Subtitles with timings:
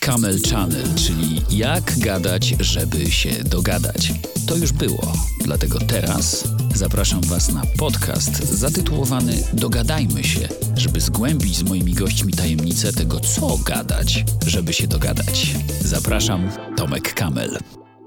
[0.00, 4.12] Camel Channel, czyli jak gadać, żeby się dogadać.
[4.46, 5.12] To już było,
[5.44, 6.44] dlatego teraz
[6.74, 13.58] zapraszam Was na podcast zatytułowany Dogadajmy się, żeby zgłębić z moimi gośćmi tajemnicę tego, co
[13.58, 15.54] gadać, żeby się dogadać.
[15.80, 17.58] Zapraszam, Tomek Kamel.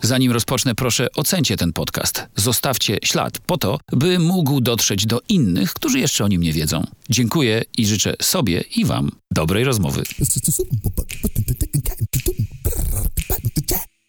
[0.06, 2.28] Zanim rozpocznę, proszę ocencie ten podcast.
[2.36, 6.84] Zostawcie ślad po to, by mógł dotrzeć do innych, którzy jeszcze o nim nie wiedzą.
[7.10, 10.04] Dziękuję i życzę sobie i Wam dobrej rozmowy.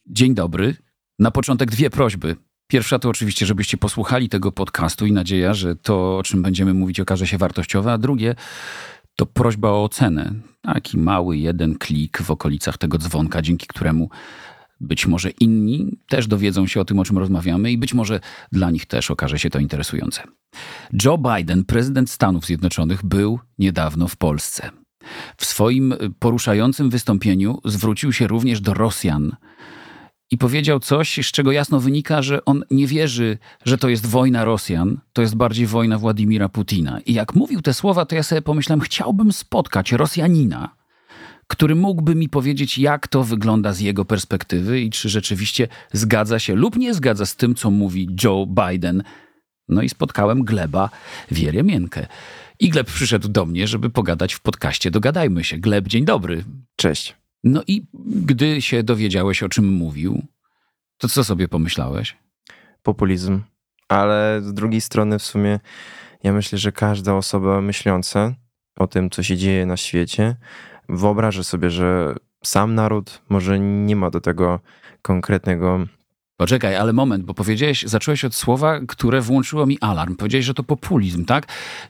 [0.06, 0.77] Dzień dobry.
[1.19, 2.36] Na początek dwie prośby.
[2.66, 7.00] Pierwsza to oczywiście, żebyście posłuchali tego podcastu i nadzieja, że to, o czym będziemy mówić,
[7.00, 8.34] okaże się wartościowe, a drugie
[9.16, 10.33] to prośba o ocenę.
[10.62, 14.10] Taki mały jeden klik w okolicach tego dzwonka, dzięki któremu
[14.80, 18.20] być może inni też dowiedzą się o tym, o czym rozmawiamy, i być może
[18.52, 20.22] dla nich też okaże się to interesujące.
[21.04, 24.70] Joe Biden, prezydent Stanów Zjednoczonych, był niedawno w Polsce.
[25.36, 29.36] W swoim poruszającym wystąpieniu zwrócił się również do Rosjan
[30.30, 34.44] i powiedział coś, z czego jasno wynika, że on nie wierzy, że to jest wojna
[34.44, 37.00] Rosjan, to jest bardziej wojna Władimira Putina.
[37.00, 40.75] I jak mówił te słowa, to ja sobie pomyślałem, chciałbym spotkać Rosjanina,
[41.47, 46.55] który mógłby mi powiedzieć, jak to wygląda z jego perspektywy i czy rzeczywiście zgadza się
[46.55, 49.02] lub nie zgadza z tym, co mówi Joe Biden.
[49.69, 50.91] No i spotkałem Gleba
[51.30, 52.06] Wieremienkę.
[52.61, 55.58] I Gleb przyszedł do mnie, żeby pogadać w podcaście Dogadajmy się.
[55.58, 56.44] Gleb, dzień dobry.
[56.77, 57.17] Cześć.
[57.44, 60.22] No i gdy się dowiedziałeś, o czym mówił,
[60.98, 62.17] to co sobie pomyślałeś?
[62.83, 63.41] Populizm.
[63.89, 65.61] Ale z drugiej strony w sumie
[66.22, 68.34] ja myślę, że każda osoba myśląca
[68.78, 70.36] o tym, co się dzieje na świecie,
[70.89, 74.61] wyobraża sobie, że sam naród może nie ma do tego
[75.03, 75.87] konkretnego
[76.37, 80.17] Poczekaj, ale moment, bo powiedziałeś, zacząłeś od słowa, które włączyło mi alarm.
[80.17, 81.47] Powiedziałeś, że to populizm, tak?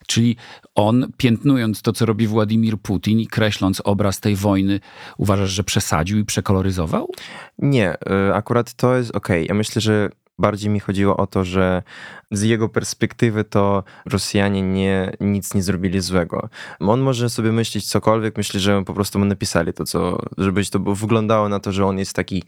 [0.07, 0.37] Czyli
[0.75, 4.81] on, piętnując to, co robi Władimir Putin i kreśląc obraz tej wojny,
[5.19, 7.11] uważasz, że przesadził i przekoloryzował?
[7.59, 9.43] Nie, y, akurat to jest okej.
[9.43, 9.47] Okay.
[9.49, 11.83] Ja myślę, że Bardziej mi chodziło o to, że
[12.31, 16.49] z jego perspektywy to Rosjanie nie, nic nie zrobili złego.
[16.81, 20.79] On może sobie myśleć cokolwiek, myślę, że po prostu mu napisali to, co, żeby to
[20.79, 22.43] wyglądało na to, że on jest taki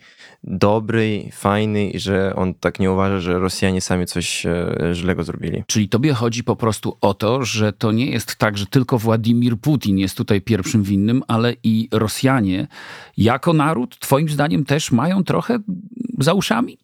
[0.45, 5.65] dobry, fajny i że on tak nie uważa, że Rosjanie sami coś e, źlego zrobili.
[5.67, 9.57] Czyli tobie chodzi po prostu o to, że to nie jest tak, że tylko Władimir
[9.57, 12.67] Putin jest tutaj pierwszym winnym, ale i Rosjanie
[13.17, 15.59] jako naród, twoim zdaniem też mają trochę
[16.19, 16.79] za uszami?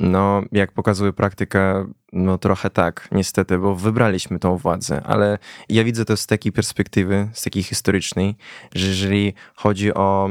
[0.00, 5.38] No, jak pokazuje praktyka, no trochę tak, niestety, bo wybraliśmy tą władzę, ale
[5.68, 8.36] ja widzę to z takiej perspektywy, z takiej historycznej,
[8.74, 10.28] że jeżeli chodzi o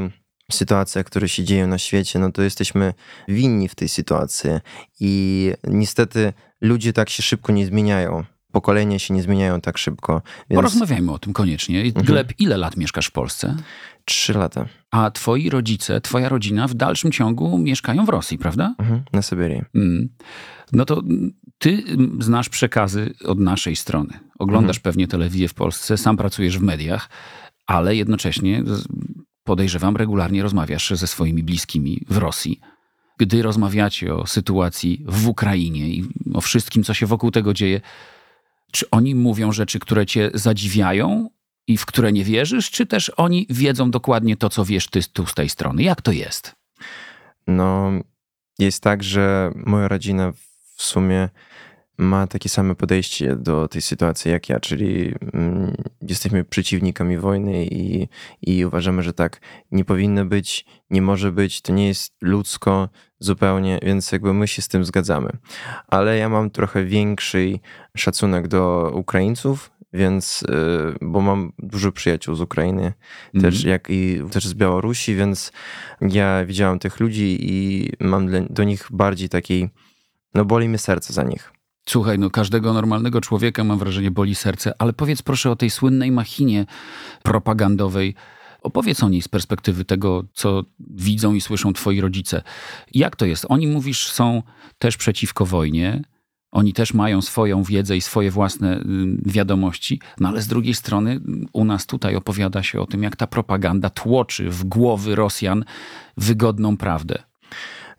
[0.52, 2.94] sytuacje, które się dzieją na świecie, no to jesteśmy
[3.28, 4.50] winni w tej sytuacji
[5.00, 10.22] i niestety ludzie tak się szybko nie zmieniają pokolenia się nie zmieniają tak szybko.
[10.50, 10.58] Więc...
[10.58, 11.80] Porozmawiajmy o tym koniecznie.
[11.80, 12.06] Mhm.
[12.06, 13.56] Gleb, ile lat mieszkasz w Polsce?
[14.08, 14.66] Trzy lata.
[14.90, 18.74] A twoi rodzice, twoja rodzina w dalszym ciągu mieszkają w Rosji, prawda?
[18.78, 19.62] Mhm, na Syberii.
[19.74, 20.08] Mm.
[20.72, 21.02] No to
[21.58, 21.82] ty
[22.20, 24.20] znasz przekazy od naszej strony.
[24.38, 24.82] Oglądasz mhm.
[24.82, 27.08] pewnie telewizję w Polsce, sam pracujesz w mediach,
[27.66, 28.62] ale jednocześnie
[29.44, 32.60] podejrzewam, regularnie rozmawiasz ze swoimi bliskimi w Rosji.
[33.18, 36.04] Gdy rozmawiacie o sytuacji w Ukrainie i
[36.34, 37.80] o wszystkim, co się wokół tego dzieje,
[38.72, 41.30] czy oni mówią rzeczy, które cię zadziwiają
[41.68, 45.26] i w które nie wierzysz, czy też oni wiedzą dokładnie to, co wiesz ty tu
[45.26, 45.82] z tej strony?
[45.82, 46.56] Jak to jest?
[47.46, 47.90] No,
[48.58, 50.32] jest tak, że moja rodzina
[50.76, 51.28] w sumie
[51.98, 58.08] ma takie same podejście do tej sytuacji jak ja, czyli mm, jesteśmy przeciwnikami wojny i,
[58.42, 59.40] i uważamy, że tak
[59.70, 64.62] nie powinno być, nie może być, to nie jest ludzko zupełnie, więc jakby my się
[64.62, 65.30] z tym zgadzamy.
[65.88, 67.58] Ale ja mam trochę większy
[67.96, 70.46] szacunek do Ukraińców, więc, y,
[71.00, 72.92] bo mam dużo przyjaciół z Ukrainy,
[73.40, 75.52] też jak i też z Białorusi, więc
[76.00, 79.70] ja widziałem tych ludzi i mam do nich bardziej takiej,
[80.34, 81.52] no boli mi serce za nich.
[81.88, 86.12] Słuchaj, no każdego normalnego człowieka mam wrażenie boli serce, ale powiedz proszę o tej słynnej
[86.12, 86.66] machinie
[87.22, 88.14] propagandowej.
[88.62, 92.42] Opowiedz o niej z perspektywy tego, co widzą i słyszą twoi rodzice.
[92.94, 93.46] Jak to jest?
[93.48, 94.42] Oni, mówisz, są
[94.78, 96.02] też przeciwko wojnie.
[96.50, 98.82] Oni też mają swoją wiedzę i swoje własne y,
[99.26, 101.20] wiadomości, no ale z drugiej strony
[101.52, 105.64] u nas tutaj opowiada się o tym, jak ta propaganda tłoczy w głowy Rosjan
[106.16, 107.22] wygodną prawdę.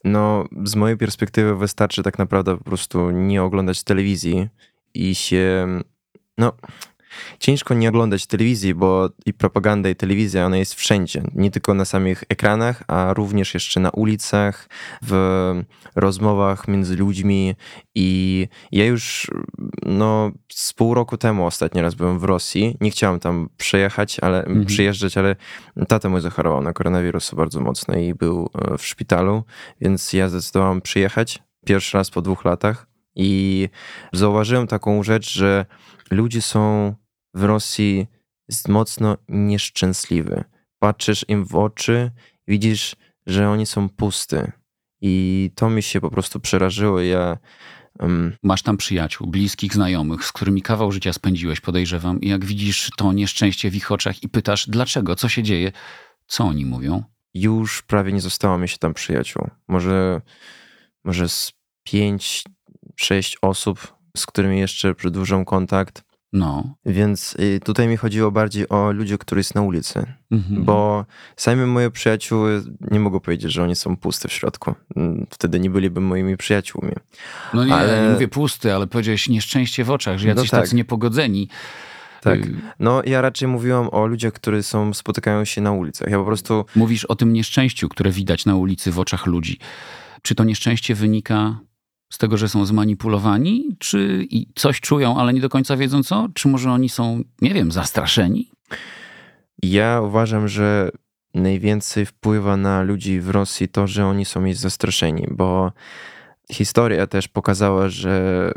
[0.03, 4.47] No, z mojej perspektywy wystarczy tak naprawdę po prostu nie oglądać telewizji
[4.93, 5.67] i się,
[6.37, 6.53] no,
[7.39, 11.23] ciężko nie oglądać telewizji, bo i propaganda i telewizja, ona jest wszędzie.
[11.35, 14.69] Nie tylko na samych ekranach, a również jeszcze na ulicach,
[15.01, 15.63] w
[15.95, 17.55] rozmowach między ludźmi
[17.95, 19.31] i ja już
[19.85, 22.77] no, z pół roku temu ostatni raz byłem w Rosji.
[22.81, 24.65] Nie chciałem tam przejechać, ale Mhm.
[24.65, 25.35] przyjeżdżać, ale
[25.87, 29.43] tata mój zachorował na koronawirusa bardzo mocno i był e, w szpitalu,
[29.81, 33.69] więc ja zdecydowałem przyjechać pierwszy raz po dwóch latach i
[34.13, 35.65] zauważyłem taką rzecz, że
[36.11, 36.93] ludzie są
[37.33, 38.07] w Rosji
[38.51, 40.31] z- mocno nieszczęśliwi.
[40.79, 42.11] Patrzysz im w oczy,
[42.47, 42.95] widzisz,
[43.25, 44.51] że oni są pusty.
[45.01, 47.01] I to mi się po prostu przerażyło.
[47.01, 47.37] Ja
[47.99, 52.89] em, Masz tam przyjaciół, bliskich, znajomych, z którymi kawał życia spędziłeś, podejrzewam, i jak widzisz
[52.97, 55.71] to nieszczęście w ich oczach i pytasz, dlaczego, co się dzieje,
[56.27, 57.03] co oni mówią?
[57.33, 59.49] już prawie nie zostało mi się tam przyjaciół.
[59.67, 60.21] Może,
[61.03, 61.53] może z
[61.83, 62.43] pięć,
[62.95, 66.03] sześć osób, z którymi jeszcze przedłużam kontakt.
[66.33, 66.75] No.
[66.85, 70.05] Więc y, tutaj mi chodziło bardziej o ludzi, którzy są na ulicy.
[70.31, 70.63] Mhm.
[70.63, 71.05] Bo
[71.35, 74.73] sami moje przyjacióły, nie mogę powiedzieć, że oni są puste w środku.
[74.95, 76.91] Mm, Wtedy nie byliby moimi przyjaciółmi.
[77.53, 80.61] No nie, ale- nie mówię pusty, ale powiedziałeś nieszczęście w oczach, że No jacyś tak.
[80.61, 81.49] tacy niepogodzeni.
[82.21, 82.39] Tak.
[82.39, 86.09] Y, No ja raczej mówiłam o ludziach, którzy są, spotykają się na ulicach.
[86.11, 89.59] Ja po prostu Mówisz o tym nieszczęściu, które widać na ulicy w oczach ludzi.
[90.21, 91.59] Czy to nieszczęście wynika
[92.09, 96.27] z tego, że są zmanipulowani, czy coś czują, ale nie do końca wiedzą co?
[96.33, 98.51] Czy może oni są, nie wiem, zastraszeni?
[99.63, 100.89] Ja uważam, że
[101.33, 105.71] najwięcej wpływa na ludzi w Rosji to, że oni są jest zastraszeni, bo
[106.51, 108.51] historia też pokazała, że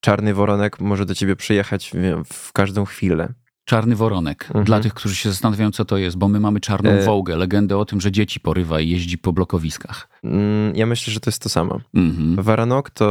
[0.00, 1.92] czarny woronek może do ciebie przyjechać
[2.32, 3.34] w każdą chwilę.
[3.66, 4.44] Czarny woronek.
[4.48, 4.64] Mhm.
[4.64, 7.78] Dla tych, którzy się zastanawiają, co to jest, bo my mamy czarną E- wołgę, legendę
[7.78, 10.08] o tym, że dzieci porywa i jeździ po blokowiskach.
[10.24, 11.80] Mm, Ja myślę, że to jest to samo.
[11.94, 12.36] Mhm.
[12.44, 13.06] Waranok to,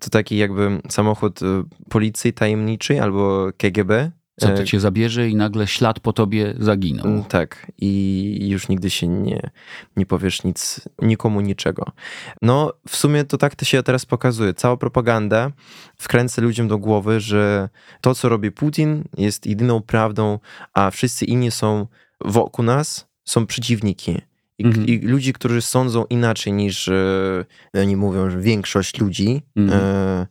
[0.00, 1.44] to taki jakby samochód y,
[1.88, 4.10] policji tajemniczej albo KGB.
[4.40, 7.06] Co E, to cię zabierze i nagle ślad po tobie zaginął.
[7.06, 9.50] Mm, Tak, i już nigdy się nie,
[9.96, 11.84] nie powiesz nic, nikomu niczego.
[12.42, 14.54] No, w sumie to tak to się teraz pokazuje.
[14.54, 15.50] Cała propaganda
[15.96, 17.68] wkręca ludziom do głowy, że
[18.00, 20.38] to, co robi Putin, jest jedyną prawdą,
[20.74, 21.86] a wszyscy inni są
[22.24, 24.20] wokół nas, są przeciwniki.
[24.58, 24.86] I, Mhm.
[24.86, 27.44] I ludzi, którzy sądzą inaczej niż e,
[27.74, 29.80] oni mówią, że większość ludzi, Mhm.
[29.82, 30.26] e,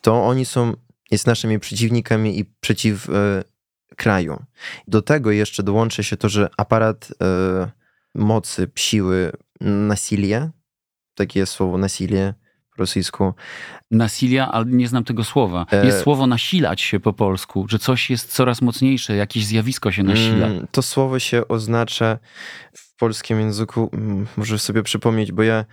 [0.00, 0.72] to oni są
[1.10, 3.44] jest naszymi przeciwnikami i przeciw e,
[3.96, 4.42] kraju.
[4.88, 7.70] Do tego jeszcze dołączy się to, że aparat e,
[8.14, 10.50] mocy, siły, nasilie,
[11.14, 12.34] takie jest słowo nasilie
[12.76, 13.34] po rosyjsku,
[13.90, 15.66] Nasilia, ale nie znam tego słowa.
[15.72, 20.02] E- Jest słowo nasilać się po polsku, że coś jest coraz mocniejsze, jakieś zjawisko się
[20.02, 20.46] nasila.
[20.46, 22.18] Mm, To słowo się oznacza
[22.72, 25.64] w polskim języku, mm, może sobie przypomnieć, bo ja...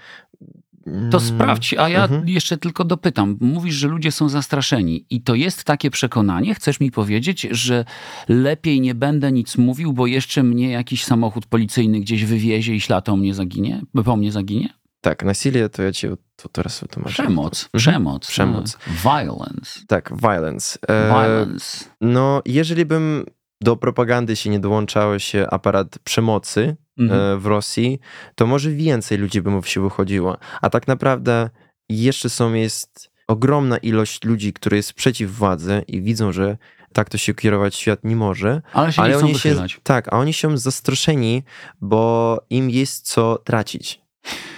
[0.86, 2.28] To mm, sprawdź, a ja mhm.
[2.28, 3.38] jeszcze tylko dopytam.
[3.42, 7.86] Mówisz, że ludzie są zastraszeni i to jest takie przekonanie, chcesz mi powiedzieć, że
[8.30, 13.10] lepiej nie będę nic mówił, bo jeszcze mnie jakiś samochód policyjny gdzieś wywiezie i ślad
[13.10, 14.74] o mnie zaginie, po mnie zaginie?
[15.02, 17.14] Tak, nasilie to ja ci to teraz wytłumaczę.
[17.14, 17.80] Przemoc, Mhm.
[17.82, 18.28] przemoc.
[18.28, 18.78] Przemoc.
[18.88, 19.80] a, Violence.
[19.88, 20.80] Tak, violence.
[20.88, 21.86] E, Violence.
[22.02, 23.26] No, jeżeli bym
[23.62, 27.22] do propagandy się nie dołączało się aparat przemocy Mhm.
[27.22, 28.00] e, w Rosji,
[28.36, 30.38] to może więcej ludzi by mu się wychodziło.
[30.62, 31.50] A tak naprawdę
[31.90, 36.58] jeszcze są, jest ogromna ilość ludzi, które jest przeciw władzy i widzą, że
[36.94, 38.62] tak to się kierować świat nie może.
[38.74, 39.80] Ale się Ale nie chcą oni się, wychylać.
[39.84, 41.44] tak, a oni są zastraszeni,
[41.82, 44.02] bo im jest co tracić.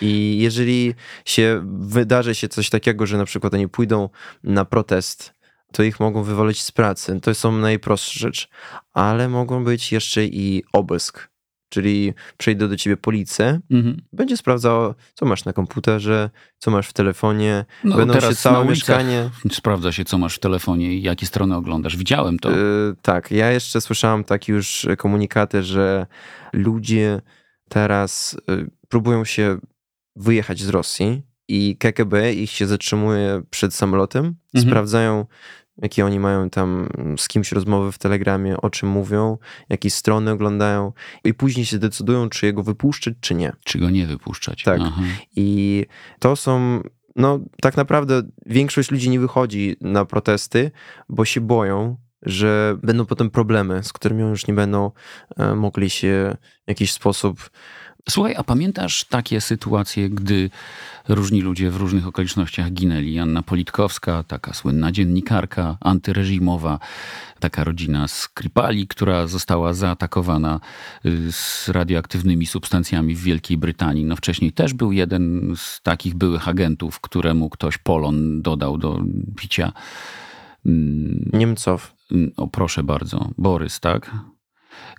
[0.02, 0.96] I jeżeli
[1.26, 4.10] się wydarzy się coś takiego, że na przykład oni pójdą
[4.44, 5.34] na protest,
[5.72, 7.20] to ich mogą wywalić z pracy.
[7.22, 8.50] To są najprostsza rzecz.
[8.94, 11.33] Ale mogą być jeszcze i obłysk.
[11.74, 14.02] Czyli przyjdzie do ciebie policja, Mhm.
[14.14, 17.66] będzie sprawdzała, co masz na komputerze, co masz w telefonie.
[17.84, 19.30] No, Będą się całe mieszkanie.
[19.52, 21.98] Sprawdza się, co masz w telefonie i jakie strony oglądasz.
[21.98, 22.52] Widziałem to.
[22.52, 22.56] Y,
[23.02, 26.06] tak, ja jeszcze słyszałem takie już komunikaty, że
[26.54, 27.22] ludzie
[27.70, 29.58] teraz y, próbują się
[30.16, 34.72] wyjechać z Rosji i KGB ich się zatrzymuje przed samolotem, Mhm.
[34.72, 35.26] sprawdzają
[35.78, 39.38] jakie oni mają tam z kimś rozmowy w Telegramie, o czym mówią,
[39.70, 43.54] jakie strony oglądają i później się decydują, czy jego wypuszczyć, czy nie.
[43.64, 44.64] Czy go nie wypuszczać.
[44.64, 44.82] Tak.
[44.84, 45.02] Aha.
[45.36, 45.86] I
[46.20, 46.82] to są,
[47.16, 50.72] no tak naprawdę większość ludzi nie wychodzi na protesty,
[51.10, 54.92] bo się boją, że będą potem problemy, z którymi już nie będą
[55.38, 57.50] e, mogli się w jakiś sposób.
[58.10, 60.50] Słuchaj, a pamiętasz takie sytuacje, gdy
[61.10, 63.20] różni ludzie w różnych okolicznościach ginęli?
[63.20, 66.80] Anna Politkowska, taka słynna dziennikarka antyreżimowa,
[67.40, 70.60] taka rodzina Skripali, która została zaatakowana
[71.06, 74.06] y, z radioaktywnymi substancjami w Wielkiej Brytanii.
[74.06, 79.00] No wcześniej też był jeden z takich byłych agentów, któremu ktoś polon dodał do
[79.38, 79.74] picia.
[80.66, 81.96] Mm, Niemców.
[82.12, 84.12] mm, o proszę bardzo, Borys, tak?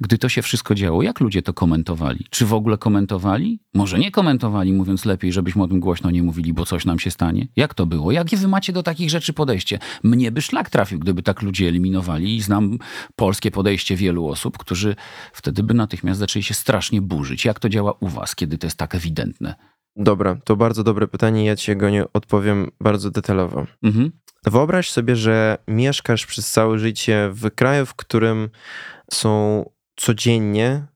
[0.00, 2.26] Gdy to się wszystko działo, jak ludzie to komentowali?
[2.30, 3.60] Czy w ogóle komentowali?
[3.74, 7.10] Może nie komentowali, mówiąc lepiej, żebyśmy o tym głośno nie mówili, bo coś nam się
[7.10, 7.48] stanie?
[7.56, 8.12] Jak to było?
[8.12, 9.78] Jakie wy macie do takich rzeczy podejście?
[10.02, 12.78] Mnie by szlak trafił, gdyby tak ludzie eliminowali i znam
[13.16, 14.96] polskie podejście wielu osób, którzy
[15.32, 17.44] wtedy by natychmiast zaczęli się strasznie burzyć.
[17.44, 19.54] Jak to działa u was, kiedy to jest tak ewidentne?
[19.96, 23.66] Dobra, to bardzo dobre pytanie, ja ci go nie odpowiem bardzo detalowo.
[23.82, 24.12] Mhm.
[24.46, 28.50] Wyobraź sobie, że mieszkasz przez całe życie w kraju, w którym
[29.12, 29.64] są
[29.96, 30.86] codziennie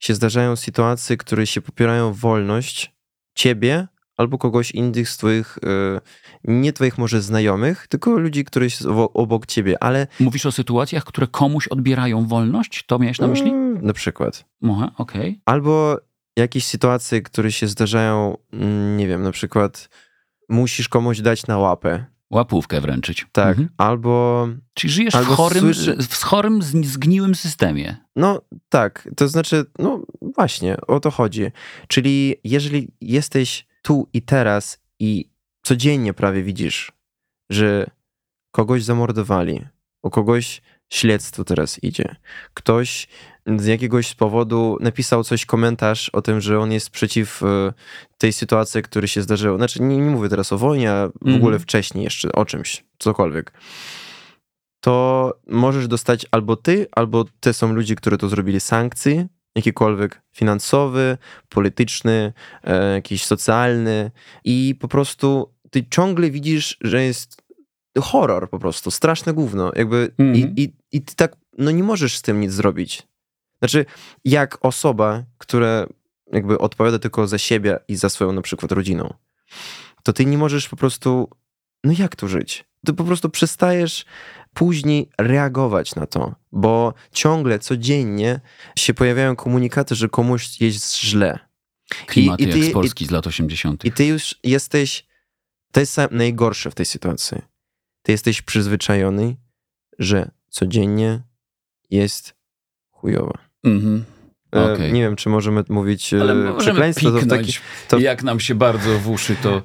[0.00, 2.94] się zdarzają sytuacje, które się popierają wolność
[3.34, 6.00] ciebie albo kogoś innych z twoich, e,
[6.44, 10.06] nie twoich może znajomych, tylko ludzi, którzy są obok ciebie, ale...
[10.20, 12.84] Mówisz o sytuacjach, które komuś odbierają wolność?
[12.86, 13.50] To miałeś na myśli?
[13.50, 14.44] Mm, Na przykład.
[14.64, 15.40] Aha, okej.
[15.44, 15.96] Albo
[16.36, 19.88] jakieś sytuacje, które się zdarzają, mm, nie wiem, na przykład
[20.48, 23.26] musisz komuś dać na łapę, Łapówkę wręczyć.
[23.32, 23.68] tak, Mhm.
[23.76, 27.96] albo Czyli żyjesz w Albo chorym, słyszy- w chorym, zgniłym systemie.
[28.16, 30.02] No tak, to znaczy, no
[30.34, 31.46] właśnie, o to chodzi.
[31.88, 35.30] Czyli jeżeli jesteś tu i teraz i
[35.62, 36.92] codziennie prawie widzisz,
[37.50, 37.86] że
[38.50, 39.66] kogoś zamordowali,
[40.02, 42.16] o kogoś śledztwo teraz idzie,
[42.54, 43.08] ktoś
[43.56, 47.72] z jakiegoś powodu napisał coś, komentarz o tym, że on jest przeciw e,
[48.18, 49.56] tej sytuacji, która się zdarzyła.
[49.56, 51.36] Znaczy, nie, nie mówię teraz o wojnie, a w Mhm.
[51.36, 53.52] ogóle wcześniej jeszcze o czymś, cokolwiek
[54.80, 61.18] to możesz dostać albo ty, albo te są ludzie, którzy to zrobili sankcje, jakikolwiek finansowy,
[61.48, 62.32] polityczny,
[62.64, 64.10] e, jakiś socjalny
[64.44, 67.42] i po prostu ty ciągle widzisz, że jest
[68.00, 70.36] horror po prostu, straszne gówno, jakby Mhm.
[70.56, 73.02] i, i, i ty tak, no nie możesz z tym nic zrobić.
[73.58, 73.86] Znaczy,
[74.24, 75.86] jak osoba, która
[76.32, 79.14] jakby odpowiada tylko za siebie i za swoją na przykład rodziną,
[80.02, 81.28] to ty nie możesz po prostu,
[81.84, 82.64] no jak tu żyć?
[82.86, 84.04] Ty po prostu przestajesz
[84.54, 88.40] później reagować na to, bo ciągle, codziennie
[88.78, 91.38] się pojawiają komunikaty, że komuś jest źle.
[92.06, 93.84] Klimaty I- i ty- jak z Polski z lat 80.
[93.84, 95.06] I ty już jesteś,
[95.72, 97.38] to jest sam- najgorsze w tej sytuacji.
[98.02, 99.36] Ty jesteś przyzwyczajony,
[99.98, 101.22] że codziennie
[101.90, 102.34] jest
[102.90, 103.32] chujowo.
[103.68, 104.04] Mhm.
[104.56, 104.92] E, Okej.
[104.92, 107.10] Nie wiem, czy możemy mówić Ale e, możemy przekleństwo.
[107.10, 107.58] To piknąć, taki,
[107.88, 109.62] to- jak nam się bardzo w uszy to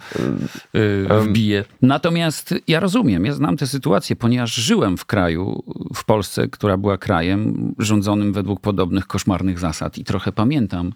[0.74, 1.20] Em.
[1.22, 1.64] wbije.
[1.82, 5.64] Natomiast ja rozumiem, ja znam tę sytuację, ponieważ żyłem w kraju,
[5.96, 10.94] w Polsce, która była krajem rządzonym według podobnych koszmarnych zasad i trochę pamiętam.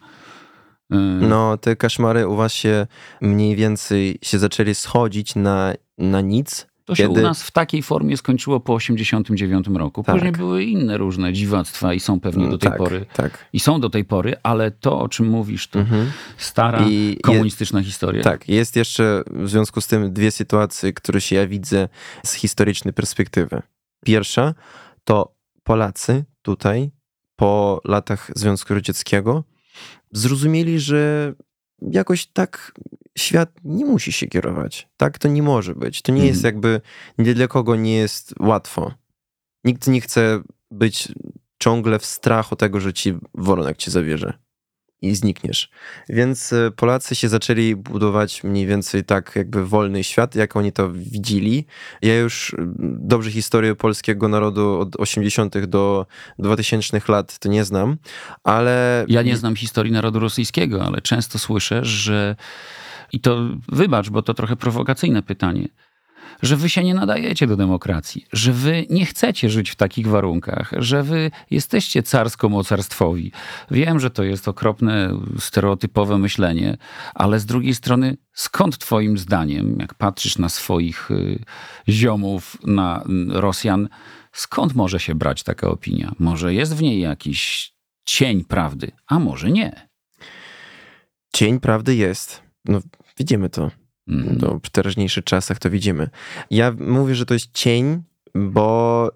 [1.22, 2.88] No, te kaszmary u was się
[3.22, 6.68] mniej więcej się zaczęli schodzić na, na nic.
[6.88, 10.03] To się kiedy- u nas w takiej formie skończyło po 89 roku.
[10.03, 10.15] Tak.
[10.15, 13.06] Później były inne różne dziwactwa i są pewnie do tej tak, pory.
[13.13, 13.46] Tak.
[13.53, 16.12] I są do tej pory, ale to, o czym mówisz, to Mhm.
[16.38, 18.24] stara I je- komunistyczna historia.
[18.24, 21.89] Tak, jest jeszcze w związku z tym dwie sytuacje, które się ja widzę
[22.25, 23.62] z historycznej perspektywy.
[24.06, 24.53] Pierwsza
[25.03, 26.91] to Polacy tutaj
[27.36, 29.44] po latach Związku Radzieckiego
[30.12, 31.34] zrozumieli, że
[31.82, 32.72] jakoś tak
[33.17, 34.88] świat nie musi się kierować.
[34.97, 36.01] Tak to nie może być.
[36.01, 36.33] To nie Mhm.
[36.33, 36.81] jest jakby,
[37.17, 38.93] nie dla kogo nie jest łatwo.
[39.63, 41.07] Nikt nie chce być
[41.59, 44.33] ciągle w strachu tego, że ci woronek cię zabierze
[45.01, 45.69] i znikniesz.
[46.09, 50.91] Więc e, Polacy się zaczęli budować mniej więcej tak jakby wolny świat, jak oni to
[50.91, 51.65] widzieli.
[52.01, 55.65] Ja już mm, dobrze historię polskiego narodu od 80.
[55.65, 56.05] do
[56.39, 57.97] 2000 lat to nie znam,
[58.43, 59.05] ale...
[59.07, 62.36] Ja nie znam historii narodu rosyjskiego, ale często słyszę, że
[63.14, 63.38] i to
[63.68, 65.68] wybacz, bo to trochę prowokacyjne pytanie,
[66.42, 70.72] że wy się nie nadajecie do demokracji, że wy nie chcecie żyć w takich warunkach,
[70.78, 73.32] że wy jesteście carsko-mocarstwowi.
[73.72, 76.78] Wiem, że to jest okropne, stereotypowe myślenie,
[77.16, 81.40] ale z drugiej strony, skąd twoim zdaniem, jak patrzysz na swoich y,
[81.90, 83.90] ziomów, na Rosjan,
[84.32, 86.12] skąd może się brać taka opinia?
[86.20, 87.72] Może jest w niej jakiś
[88.06, 89.88] cień prawdy, a może nie.
[91.34, 92.47] Cień prawdy jest.
[92.67, 92.81] No,
[93.17, 93.71] widzimy to.
[94.07, 96.09] No, w teraźniejszych czasach to widzimy.
[96.51, 98.03] Ja mówię, że to jest cień,
[98.36, 99.09] bo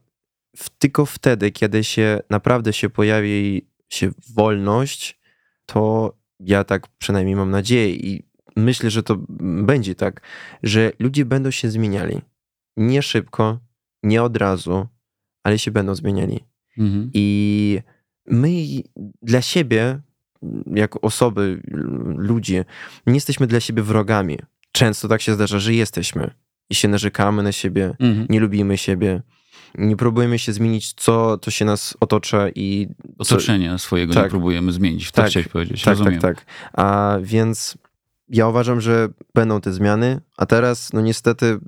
[0.58, 5.20] w, tylko wtedy, kiedy się naprawdę się pojawi się wolność,
[5.66, 8.24] to ja tak przynajmniej mam nadzieję i
[8.56, 9.18] myślę, że to
[9.64, 10.22] będzie tak,
[10.64, 12.22] że ludzie będą się zmieniali.
[12.78, 13.60] Nie szybko,
[14.04, 14.88] nie od razu,
[15.44, 16.40] ale się będą zmieniali.
[16.78, 17.12] Mhm.
[17.14, 17.80] I
[18.26, 18.50] my
[19.22, 20.02] dla siebie,
[20.76, 21.62] jako osoby,
[22.18, 22.66] ludzie,
[23.08, 24.38] nie jesteśmy dla siebie wrogami.
[24.72, 26.32] Często tak się zdarza, że jesteśmy
[26.70, 28.28] i się narzekamy na siebie, Mhm.
[28.30, 29.22] nie lubimy siebie,
[29.78, 32.88] nie próbujemy się zmienić, co to się nas otocza i
[33.24, 34.30] co, Otoczenia swojego nie tak.
[34.30, 35.12] próbujemy zmienić.
[35.12, 35.82] To Tak, chciałeś powiedzieć.
[35.84, 36.20] tak, Rozumiem.
[36.22, 36.46] tak, tak.
[36.74, 37.78] A więc
[38.28, 41.60] ja uważam, że będą te zmiany, a teraz, no niestety,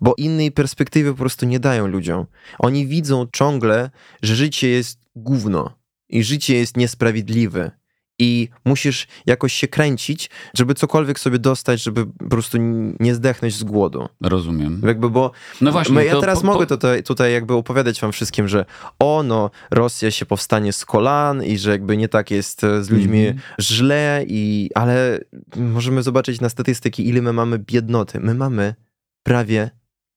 [0.00, 2.26] bo innej perspektywy po prostu nie dają ludziom.
[2.58, 3.90] Oni widzą ciągle,
[4.22, 5.78] że życie jest gówno
[6.08, 7.70] i życie jest niesprawiedliwe
[8.18, 12.58] i musisz jakoś się kręcić, żeby cokolwiek sobie dostać, żeby po prostu
[13.00, 14.08] nie zdechnąć z głodu.
[14.20, 14.82] Rozumiem.
[14.86, 16.04] Jakby, bo No właśnie.
[16.04, 18.64] ja teraz po- mogę po- tutaj, tutaj jakby opowiadać wam wszystkim, że
[18.98, 22.90] o no, Rosja się powstanie z kolan i że jakby nie tak jest e, z
[22.90, 23.40] ludźmi Mhm.
[23.60, 25.20] źle, i, ale
[25.56, 28.20] możemy zobaczyć na statystyki, ile my mamy biednoty.
[28.20, 28.74] My mamy
[29.22, 29.70] prawie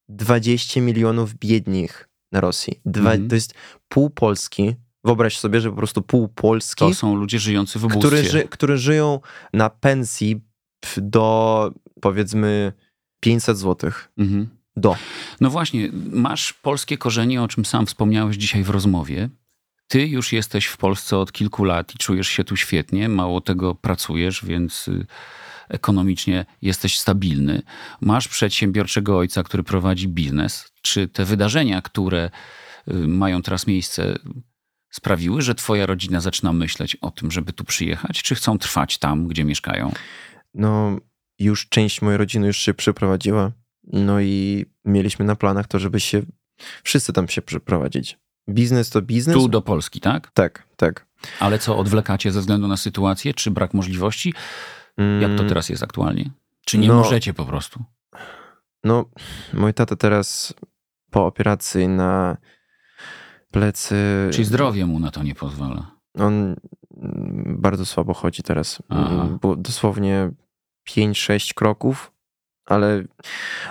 [0.09, 2.79] 20 milionów biednych na Rosji.
[2.85, 3.29] Dwa, Mhm.
[3.29, 3.53] To jest
[3.87, 4.75] pół Polski.
[5.03, 8.07] Wyobraź sobie, że po prostu pół Polski, To są ludzie żyjący w ubóstwie.
[8.07, 9.19] które, ży, które żyją
[9.53, 10.41] na pensji
[10.97, 12.73] do powiedzmy
[13.19, 14.11] 500 złotych.
[14.17, 14.49] Mhm.
[14.75, 14.95] Do.
[15.41, 19.29] No właśnie, masz polskie korzenie, o czym sam wspomniałeś dzisiaj w rozmowie.
[19.87, 23.09] Ty już jesteś w Polsce od kilku lat i czujesz się tu świetnie.
[23.09, 25.05] Mało tego, pracujesz, więc y,
[25.69, 27.61] ekonomicznie jesteś stabilny.
[28.01, 30.71] Masz przedsiębiorczego ojca, który prowadzi biznes.
[30.81, 32.29] Czy te wydarzenia, które
[32.87, 34.19] y, mają teraz miejsce,
[34.91, 38.23] sprawiły, że twoja rodzina zaczyna myśleć o tym, żeby tu przyjechać?
[38.23, 39.91] Czy chcą trwać tam, gdzie mieszkają?
[40.53, 40.97] No,
[41.39, 43.51] już część mojej rodziny już się przeprowadziła.
[43.83, 46.21] No i mieliśmy na planach to, żeby się
[46.83, 48.19] wszyscy tam się przeprowadzić.
[48.49, 49.35] Biznes to biznes.
[49.35, 50.31] Tu do Polski, tak?
[50.33, 51.05] Tak, tak.
[51.39, 54.33] Ale co, odwlekacie ze względu na sytuację, czy brak możliwości?
[54.97, 56.29] Jak to Mm, teraz jest aktualnie?
[56.65, 56.93] Czy nie No.
[56.93, 57.83] możecie po prostu?
[58.83, 59.05] No,
[59.53, 60.53] mój tata teraz
[61.11, 62.37] po operacji na
[63.51, 63.95] plecy.
[64.31, 65.91] Czyli zdrowie mu na to nie pozwala?
[66.19, 66.33] On
[66.97, 68.81] mm, bardzo słabo chodzi teraz.
[68.89, 69.13] Aha.
[69.13, 70.31] Mm, Bo dosłownie
[70.89, 72.11] 5-6 kroków,
[72.65, 73.03] ale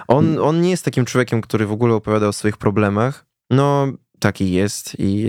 [0.08, 3.26] on, on nie jest takim człowiekiem, który w ogóle opowiada o swoich problemach.
[3.50, 3.86] No,
[4.20, 5.28] taki jest i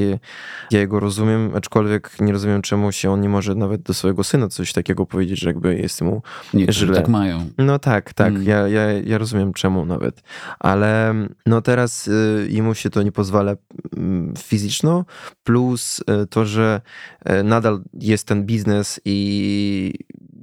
[0.71, 4.47] ja jego rozumiem, aczkolwiek nie rozumiem, czemu się on nie może nawet do swojego syna
[4.47, 6.21] coś takiego powiedzieć, że jakby jest mu
[6.53, 6.95] Niektórzy Źle.
[6.95, 7.49] tak mają.
[7.57, 8.43] no tak, tak, Mm.
[8.43, 10.23] ja, ja, ja rozumiem czemu nawet,
[10.59, 11.13] ale
[11.45, 13.55] no teraz y, jemu się to nie pozwala
[13.97, 15.05] mm, fizyczno,
[15.43, 16.81] plus y, to, że
[17.29, 19.93] y, nadal jest ten biznes i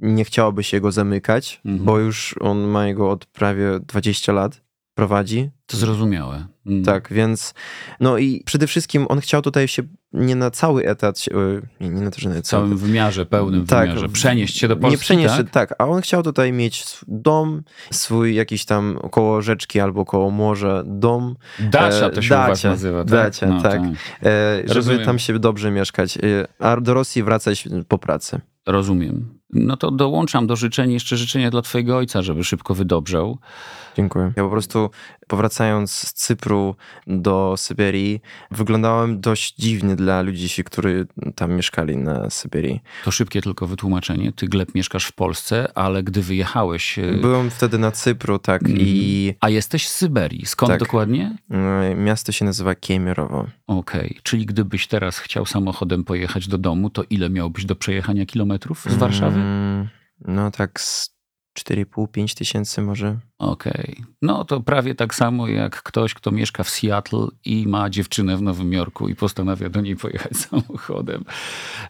[0.01, 1.85] nie chciałoby się go zamykać, Mhm.
[1.85, 4.61] bo już on ma jego od prawie 20 lat,
[4.99, 6.45] prowadzi, To zrozumiałe.
[6.65, 6.83] Mm.
[6.83, 7.53] tak, więc
[7.99, 12.01] no i przede wszystkim on chciał tutaj się nie na cały etat, y, nie, nie
[12.01, 14.09] na to, że na całym wymiarze, pełnym Tak, wymiarze.
[14.09, 15.51] Przenieść się do Polski, nie przenieść się, tak?
[15.69, 20.83] tak, a on chciał tutaj mieć dom, swój jakiś tam koło rzeczki albo koło morza
[20.85, 23.11] dom, Dacia E, to się Dacia, nazywa, tak?
[23.11, 23.81] Dacia, tak.
[23.81, 25.05] e, żeby Rozumiem.
[25.05, 26.21] tam się dobrze mieszkać, e,
[26.59, 28.41] a do Rosji wracać po pracy.
[28.65, 29.38] Rozumiem.
[29.53, 33.37] No to dołączam do życzeń jeszcze życzenia dla twojego ojca, żeby szybko wydobrzał.
[33.97, 34.33] Dziękuję.
[34.35, 34.89] Ja po prostu
[35.29, 36.75] powracając z Cypru
[37.07, 42.79] do Syberii, wyglądałem dość dziwnie dla ludzi, którzy tam mieszkali na Syberii.
[43.03, 44.31] To szybkie tylko wytłumaczenie.
[44.33, 46.99] Ty, Gleb, mieszkasz w Polsce, ale gdy wyjechałeś...
[46.99, 48.79] e, Byłem wtedy na Cypru, tak, Mhm.
[48.81, 50.45] i A jesteś z Syberii.
[50.45, 50.79] Skąd Tak.
[50.79, 51.37] dokładnie?
[51.51, 53.47] e, miasto się nazywa Kiemirowo.
[53.67, 58.85] Okej, czyli gdybyś teraz chciał samochodem pojechać do domu, to ile miałbyś do przejechania kilometrów
[58.89, 59.39] z Warszawy?
[59.39, 59.87] Mm,
[60.27, 61.18] No tak z
[61.59, 63.17] 4,5-5 tysięcy może.
[63.39, 64.03] Okej.
[64.21, 68.41] No to prawie tak samo jak ktoś, kto mieszka w Seattle i ma dziewczynę w
[68.41, 71.23] Nowym Jorku i postanawia do niej pojechać samochodem.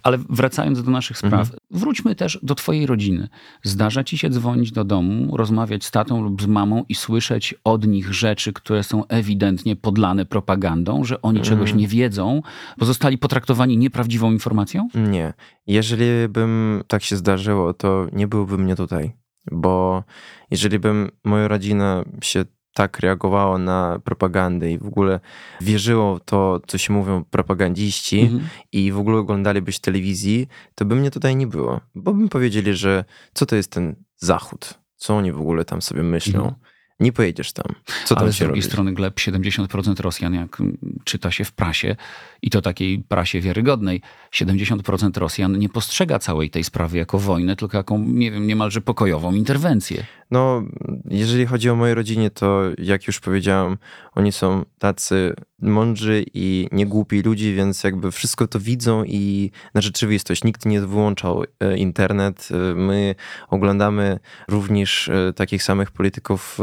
[0.04, 1.58] Ale wracając do naszych spraw, Mhm.
[1.72, 3.28] wróćmy też do twojej rodziny.
[3.64, 7.88] Zdarza ci się dzwonić do domu, rozmawiać z tatą lub z mamą i słyszeć od
[7.88, 11.80] nich rzeczy, które są ewidentnie podlane propagandą, że oni czegoś Mm.
[11.82, 12.42] nie wiedzą,
[12.78, 14.88] bo zostali potraktowani nieprawdziwą informacją?
[14.96, 15.34] Nie.
[15.68, 19.12] Jeżeli bym tak się zdarzyło, to nie byłby mnie tutaj.
[19.52, 20.04] Bo
[20.52, 25.20] jeżeli bym moja rodzina się tak reagowała na propagandę i w ogóle
[25.62, 28.48] wierzyło w to, co się mówią propagandziści Mhm.
[28.72, 31.80] i w ogóle oglądalibyś telewizji, to by mnie tutaj nie było.
[31.96, 34.80] Bo bym powiedzieli, że co to jest ten Zachód?
[34.96, 36.40] Co oni w ogóle tam sobie myślą?
[36.40, 36.56] Mhm.
[37.00, 37.66] Nie pojedziesz tam.
[38.06, 38.62] Co tam Ale z drugiej robi?
[38.62, 40.58] strony Gleb, 70% Rosjan, jak
[41.04, 41.96] czyta się w prasie,
[42.42, 44.02] i to takiej prasie wiarygodnej,
[44.34, 49.34] 70% Rosjan nie postrzega całej tej sprawy jako wojnę, tylko jako, nie wiem, niemalże pokojową
[49.34, 50.06] interwencję.
[50.32, 50.64] No,
[51.10, 53.78] jeżeli chodzi o moje rodzinie, to jak już powiedziałem,
[54.16, 60.44] oni są tacy mądrzy i niegłupi ludzi, więc jakby wszystko to widzą i na rzeczywistość.
[60.44, 62.50] Nikt nie wyłączał e, internet.
[62.52, 63.16] E, My
[63.50, 66.58] oglądamy również e, takich samych polityków.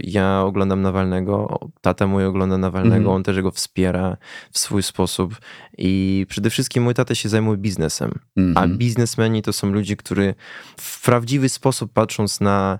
[0.00, 3.16] Ja oglądam Nawalnego, tata mój ogląda Nawalnego, Mhm.
[3.16, 4.16] on też go wspiera
[4.52, 5.34] w swój sposób
[5.78, 8.10] i przede wszystkim mój tata się zajmuje biznesem.
[8.36, 8.78] A Mhm.
[8.78, 10.34] biznesmeni to są ludzie, którzy
[10.80, 12.78] w prawdziwy sposób patrząc na,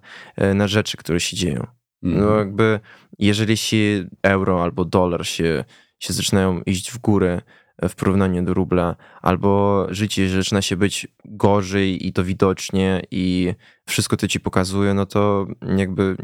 [0.54, 1.66] na rzeczy, które się dzieją.
[2.02, 2.38] No Mhm.
[2.38, 2.80] jakby
[3.18, 3.76] jeżeli się
[4.22, 5.64] euro albo dolar się,
[5.98, 7.42] się zaczynają iść w górę,
[7.88, 13.54] w porównaniu do rubla, albo życie zaczyna się być gorzej i to widocznie i
[13.88, 16.16] wszystko to ci pokazuje, no to jakby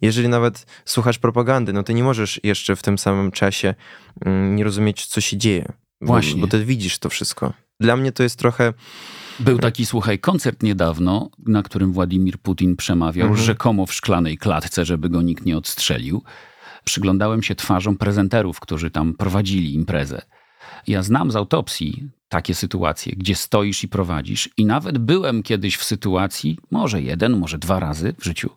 [0.00, 3.74] jeżeli nawet słuchasz propagandy, no to nie możesz jeszcze w tym samym czasie
[4.24, 5.72] mm, nie rozumieć, co się dzieje.
[6.00, 6.40] Właśnie.
[6.40, 7.52] Bo, bo ty widzisz to wszystko.
[7.80, 8.72] Dla mnie to jest trochę
[9.40, 13.46] był taki, słuchaj, koncert niedawno, na którym Władimir Putin przemawiał, mhm.
[13.46, 16.22] rzekomo w szklanej klatce, żeby go nikt nie odstrzelił.
[16.84, 20.22] Przyglądałem się twarzom prezenterów, którzy tam prowadzili imprezę.
[20.86, 25.84] Ja znam z autopsji takie sytuacje, gdzie stoisz i prowadzisz, i nawet byłem kiedyś w
[25.84, 28.50] sytuacji, może jeden, może dwa razy w życiu,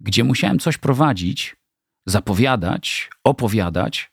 [0.00, 1.56] gdzie musiałem coś prowadzić,
[2.06, 4.12] zapowiadać, opowiadać,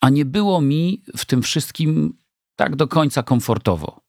[0.00, 2.18] a nie było mi w tym wszystkim
[2.56, 4.03] tak do końca komfortowo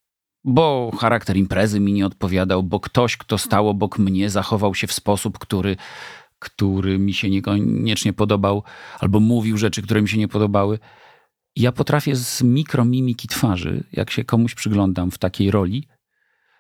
[0.46, 4.94] bo charakter imprezy mi nie odpowiadał, bo ktoś, kto stał obok mnie, zachował się w
[4.94, 5.76] sposób, który,
[6.40, 8.64] który mi się niekoniecznie podobał,
[9.00, 10.80] albo mówił rzeczy, które mi się nie podobały.
[11.56, 15.88] Ja potrafię z mikromimiki twarzy, jak się komuś przyglądam w takiej roli,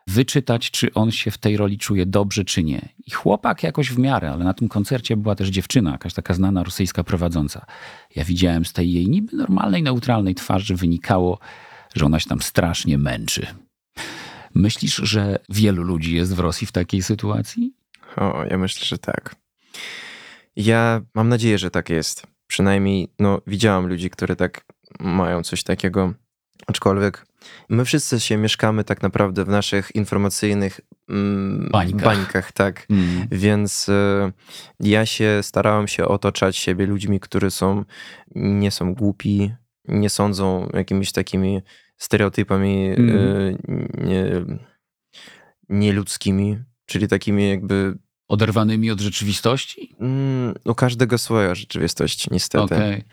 [0.07, 2.89] wyczytać, czy on się w tej roli czuje dobrze, czy nie.
[3.07, 6.63] I chłopak jakoś w miarę, ale na tym koncercie była też dziewczyna, jakaś taka znana
[6.63, 7.65] rosyjska prowadząca.
[8.15, 11.39] Ja widziałem z tej jej niby normalnej, neutralnej twarzy wynikało,
[11.95, 13.64] że ona się tam strasznie męczy.
[14.55, 17.73] Myślisz, że wielu ludzi jest w Rosji w takiej sytuacji?
[18.15, 19.35] O, ja myślę, że tak.
[20.55, 22.27] Ja mam nadzieję, że tak jest.
[22.47, 24.65] Przynajmniej, no, widziałam ludzi, które tak
[24.99, 26.13] mają coś takiego.
[26.67, 27.25] Aczkolwiek
[27.69, 30.79] my wszyscy się mieszkamy tak naprawdę w naszych informacyjnych
[31.09, 32.01] mm, bańkach.
[32.01, 32.51] bańkach.
[32.51, 32.85] tak.
[32.89, 33.27] Mm.
[33.31, 34.33] Więc y,
[34.79, 37.85] ja się starałem się otaczać siebie ludźmi, którzy są,
[38.35, 39.53] nie są głupi,
[39.87, 41.61] nie sądzą jakimiś takimi
[41.97, 43.57] stereotypami mm.
[43.97, 44.25] nie,
[45.69, 47.97] nieludzkimi, czyli takimi jakby.
[48.27, 49.95] Oderwanymi od rzeczywistości?
[49.99, 52.75] Mm, u każdego swoja rzeczywistość, niestety.
[52.75, 53.03] Okay.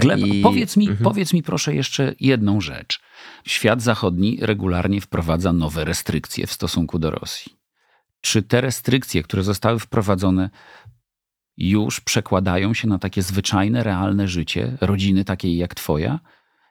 [0.00, 0.42] Gleb, i...
[0.42, 1.04] powiedz, mi, mhm.
[1.04, 3.00] powiedz mi proszę jeszcze jedną rzecz.
[3.46, 7.52] Świat zachodni regularnie wprowadza nowe restrykcje w stosunku do Rosji.
[8.20, 10.50] Czy te restrykcje, które zostały wprowadzone,
[11.56, 16.20] już przekładają się na takie zwyczajne, realne życie rodziny takiej jak twoja?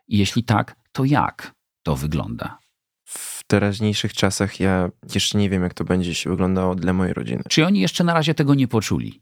[0.08, 1.57] I jeśli tak, to jak?
[1.88, 2.60] To wygląda?
[3.04, 7.44] W teraźniejszych czasach ja jeszcze nie wiem, jak to będzie się wyglądało dla mojej rodziny.
[7.50, 9.22] Czy oni jeszcze na razie tego nie poczuli?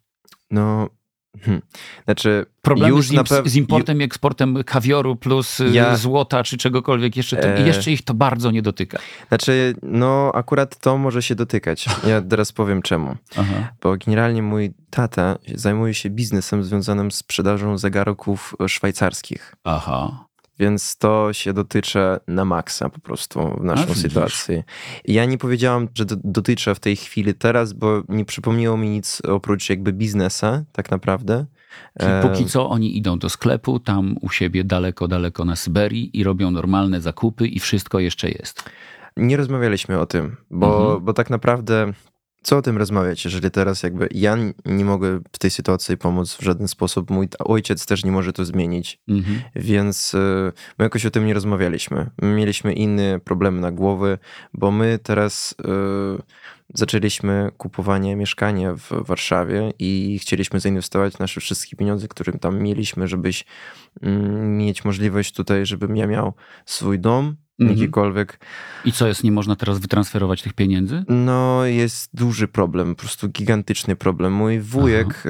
[0.52, 0.90] No,
[1.42, 1.62] Hmm.
[2.06, 6.58] Znaczy, Problemy już z, im, z importem i eksportem kawioru plus y, ja, złota czy
[6.58, 7.68] czegokolwiek jeszcze, to, e...
[7.68, 9.00] jeszcze ich to bardzo nie dotyka.
[9.28, 11.86] Znaczy, no akurat to może się dotykać.
[12.08, 13.16] Ja teraz powiem czemu.
[13.38, 13.74] Aha.
[13.82, 19.56] Bo generalnie mój tata zajmuje się biznesem związanym z sprzedażą zegarków szwajcarskich.
[19.64, 20.26] Aha.
[20.60, 24.64] Więc to się dotyczy na maksa po prostu w naszą A, sytuacji.
[25.06, 29.22] Ja nie powiedziałam, że do, dotyczy w tej chwili teraz, bo nie przypomniało mi nic
[29.22, 31.46] oprócz jakby biznesa tak naprawdę.
[32.00, 36.24] Czyli póki co oni idą do sklepu, tam u siebie daleko, daleko na Syberii i
[36.24, 38.64] robią normalne zakupy i wszystko jeszcze jest.
[39.18, 41.06] Nie rozmawialiśmy o tym, bo, mhm.
[41.06, 41.94] bo tak naprawdę
[42.46, 46.42] co o tym rozmawiać, jeżeli teraz jakby ja nie mogę w tej sytuacji pomóc w
[46.42, 49.42] żaden sposób, mój ojciec też nie może to zmienić, mhm.
[49.56, 50.18] więc y,
[50.80, 52.10] my jakoś o tym nie rozmawialiśmy.
[52.22, 54.18] Mieliśmy inne problemy na głowy,
[54.54, 55.56] bo my teraz
[56.20, 56.24] y,
[56.74, 63.46] zaczęliśmy kupowanie mieszkania w Warszawie i chcieliśmy zainwestować nasze wszystkie pieniądze, które tam mieliśmy, żebyś
[64.02, 66.34] mm, mieć możliwość tutaj, żebym ja miał
[66.66, 67.80] swój dom, Mhm.
[67.80, 68.40] jakikolwiek.
[68.86, 71.04] I co jest, nie można teraz wytransferować tych pieniędzy?
[71.08, 74.34] No, jest duży problem, po prostu gigantyczny problem.
[74.34, 75.30] Mój wujek, e,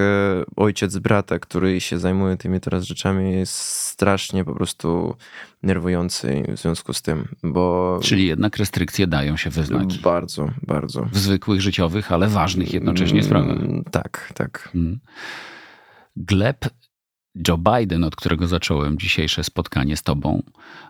[0.55, 5.15] ojciec brata, który się zajmuje tymi teraz rzeczami, jest strasznie po prostu
[5.63, 7.99] nerwujący w związku z tym, bo...
[8.03, 9.99] Czyli jednak restrykcje dają się wyznać.
[9.99, 11.05] Bardzo, bardzo.
[11.11, 13.57] W zwykłych życiowych, ale ważnych jednocześnie sprawach.
[13.57, 14.69] Mm, tak, tak.
[14.75, 14.99] Mm.
[16.17, 16.65] Gleb
[17.47, 20.43] Joe Biden, od którego zacząłem dzisiejsze spotkanie z tobą,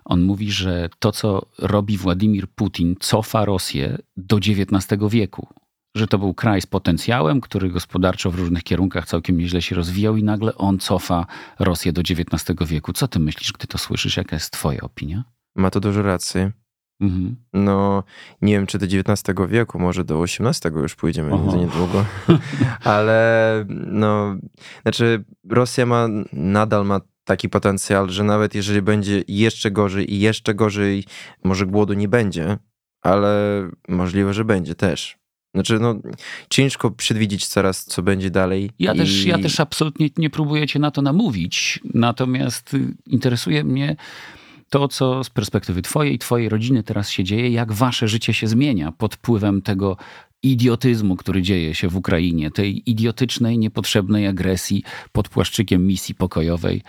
[0.04, 5.48] on mówi, że to, co robi Władimir Putin, cofa Rosję do XIX wieku.
[5.94, 10.16] Że to był kraj z potencjałem, który gospodarczo w różnych kierunkach całkiem nieźle się rozwijał,
[10.16, 11.26] i nagle on cofa
[11.58, 12.92] Rosję do XIX wieku.
[12.92, 14.16] Co ty myślisz, gdy to słyszysz?
[14.16, 15.24] Jaka jest Twoja opinia?
[15.54, 16.40] Ma to dużo racji.
[17.00, 17.36] Mhm.
[17.52, 18.04] No,
[18.42, 21.56] nie wiem, czy do XIX wieku, może do XVIII już pójdziemy Oho.
[21.56, 22.04] niedługo,
[22.84, 24.36] ale no,
[24.82, 30.54] znaczy Rosja ma, nadal ma taki potencjał, że nawet jeżeli będzie jeszcze gorzej i jeszcze
[30.54, 31.04] gorzej,
[31.44, 32.58] może głodu nie będzie,
[33.02, 35.18] ale możliwe, że będzie też.
[35.54, 35.94] Znaczy, no,
[36.50, 38.70] ciężko przewidzieć teraz, co będzie dalej.
[38.78, 38.98] Ja, i...
[38.98, 43.96] też, ja też absolutnie nie próbuję cię na to namówić, natomiast interesuje mnie,
[44.70, 48.46] to, co z perspektywy twojej i twojej rodziny teraz się dzieje, jak wasze życie się
[48.46, 49.96] zmienia pod wpływem tego
[50.42, 56.82] idiotyzmu, który dzieje się w Ukrainie, tej idiotycznej, niepotrzebnej agresji pod płaszczykiem misji pokojowej,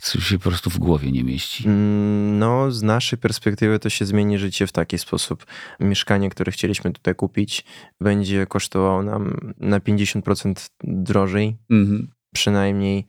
[0.00, 1.64] co się po prostu w głowie nie mieści.
[1.68, 5.46] Mm, no, z naszej perspektywy to się zmieni życie w taki sposób.
[5.80, 7.64] Mieszkanie, które chcieliśmy tutaj kupić,
[8.00, 12.08] będzie kosztowało nam na 50% drożej, Mhm.
[12.34, 13.06] przynajmniej,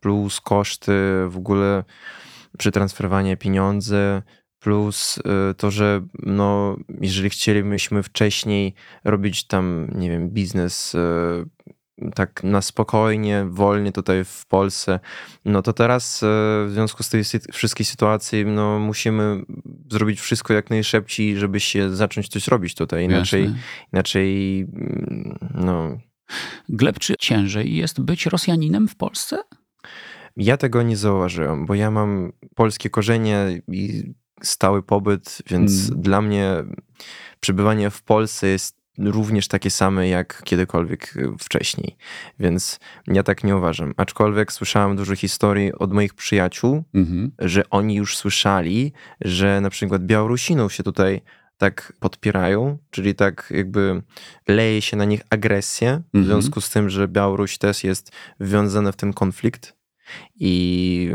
[0.00, 0.92] plus koszty
[1.28, 1.84] w ogóle
[2.58, 4.22] przetransferowania pieniędzy,
[4.58, 10.98] plus y, to, że no, jeżeli chcielibyśmy wcześniej robić tam, nie wiem, biznes y,
[12.14, 15.00] tak na spokojnie, wolnie tutaj w Polsce,
[15.44, 16.26] no to teraz y,
[16.66, 19.42] w związku z tej wszystkiej sytuacji, no musimy
[19.90, 23.58] zrobić wszystko jak najszybciej, żeby się zacząć coś robić tutaj, inaczej, Jasne.
[23.92, 25.98] inaczej mm, no...
[26.68, 29.38] Gleb, czy ciężej jest być Rosjaninem w Polsce?
[30.36, 36.02] Ja tego nie zauważyłem, bo ja mam polskie korzenie i stały pobyt, więc Mm.
[36.02, 36.50] dla mnie
[37.40, 41.96] przebywanie w Polsce jest również takie same jak kiedykolwiek wcześniej.
[42.38, 43.94] Więc ja tak nie uważam.
[43.96, 47.32] Aczkolwiek słyszałem dużo historii od moich przyjaciół, Mhm.
[47.38, 51.20] że oni już słyszeli, że na przykład Białorusinów się tutaj
[51.58, 54.02] tak podpierają, czyli tak jakby
[54.48, 56.24] leje się na nich agresję, w Mhm.
[56.24, 59.75] związku z tym, że Białoruś też jest wwiązana w ten konflikt
[60.40, 61.10] i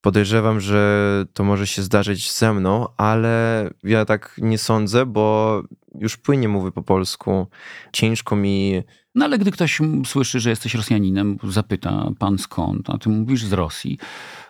[0.00, 5.62] podejrzewam, że to może się zdarzyć ze mną, ale ja tak nie sądzę, bo
[5.94, 7.46] już płynnie mówię po polsku.
[7.92, 8.82] Ciężko mi
[9.14, 13.52] No ale gdy ktoś słyszy, że jesteś Rosjaninem, zapyta pan skąd, a ty mówisz z
[13.52, 13.98] Rosji.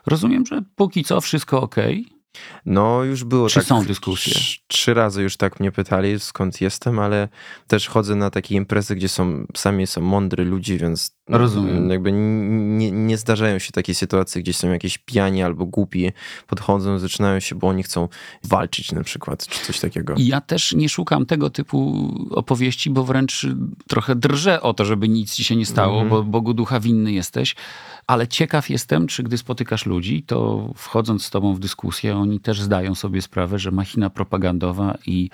[0.07, 1.77] Rozumiem, że póki co wszystko ok.
[2.67, 3.65] No, już było Czy tak.
[3.65, 4.33] są dyskusje?
[4.35, 7.29] trz- Trzy razy już tak mnie pytali, skąd jestem, ale
[7.67, 11.91] też chodzę na takie imprezy, gdzie są sami są mądry ludzie, więc Rozumiem.
[11.91, 16.13] jakby n- nie, nie zdarzają się takie sytuacje, gdzie są jakieś pijani albo głupi,
[16.47, 18.09] podchodzą, zaczynają się, bo oni chcą
[18.45, 20.15] walczyć na przykład, czy coś takiego.
[20.19, 23.47] Ja też nie szukam tego typu opowieści, bo wręcz
[23.89, 26.09] trochę drżę o to, żeby nic ci się nie stało, Mhm.
[26.11, 27.55] bo Bogu ducha winny jesteś.
[28.07, 32.63] Ale ciekaw jestem, czy gdy spotykasz ludzi, to wchodząc z tobą w dyskusję, oni też
[32.63, 35.31] zdają sobie sprawę, że machina propagandowa i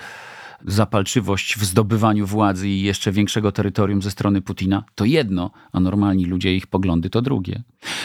[0.66, 6.24] zapalczywość w zdobywaniu władzy i jeszcze większego terytorium ze strony Putina to jedno, a normalni
[6.24, 7.62] ludzie ich poglądy to drugie.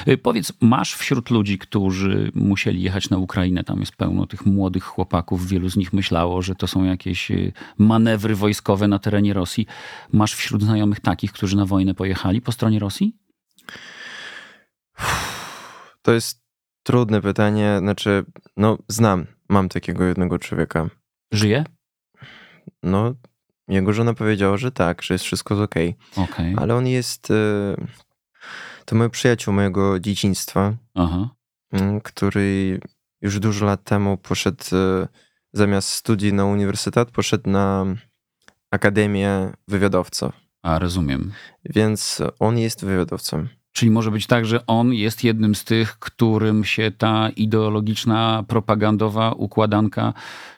[0.08, 4.84] Y, Powiedz, masz wśród ludzi, którzy musieli jechać na Ukrainę, tam jest pełno tych młodych
[4.84, 9.66] chłopaków, wielu z nich myślało, że to są jakieś y, manewry wojskowe na terenie Rosji.
[10.12, 13.16] Masz wśród znajomych takich, którzy na wojnę pojechali po stronie Rosji?
[16.02, 16.45] To jest
[16.86, 18.26] trudne pytanie, znaczy,
[18.58, 20.90] no znam, mam takiego jednego człowieka.
[21.32, 21.64] Żyje?
[22.84, 23.14] No,
[23.68, 25.96] jego żona powiedziała, że tak, że jest wszystko okej.
[26.18, 26.56] Okej.
[26.58, 27.32] Ale on jest.
[27.32, 27.76] e,
[28.86, 31.30] To mój przyjaciół mojego dzieciństwa, Aha.
[31.72, 32.80] mm, który
[33.22, 35.08] już dużo lat temu poszedł e,
[35.54, 37.86] zamiast studii na uniwersytet, poszedł na
[38.72, 40.32] Akademię Wywiadowców.
[40.64, 41.32] A, rozumiem.
[41.66, 43.48] Więc on jest wywiadowcą.
[43.76, 49.32] Czyli może być tak, że on jest jednym z tych, którym się ta ideologiczna, propagandowa
[49.32, 50.14] układanka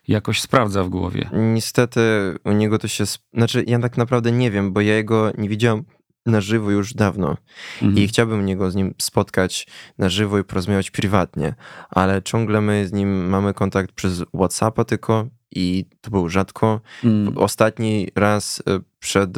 [0.08, 1.30] jakoś sprawdza w głowie.
[1.34, 2.00] Niestety
[2.46, 3.04] u niego to się.
[3.34, 5.84] Znaczy, ja tak naprawdę nie wiem, bo ja jego nie widziałem
[6.26, 7.38] na żywo już dawno.
[7.82, 8.04] Mhm.
[8.04, 11.56] I chciałbym niego z nim spotkać na żywo i porozmawiać prywatnie,
[11.90, 16.82] ale ciągle my z nim mamy kontakt przez WhatsAppa tylko i to było rzadko.
[17.04, 17.38] Mm.
[17.38, 19.38] Ostatni raz e, przed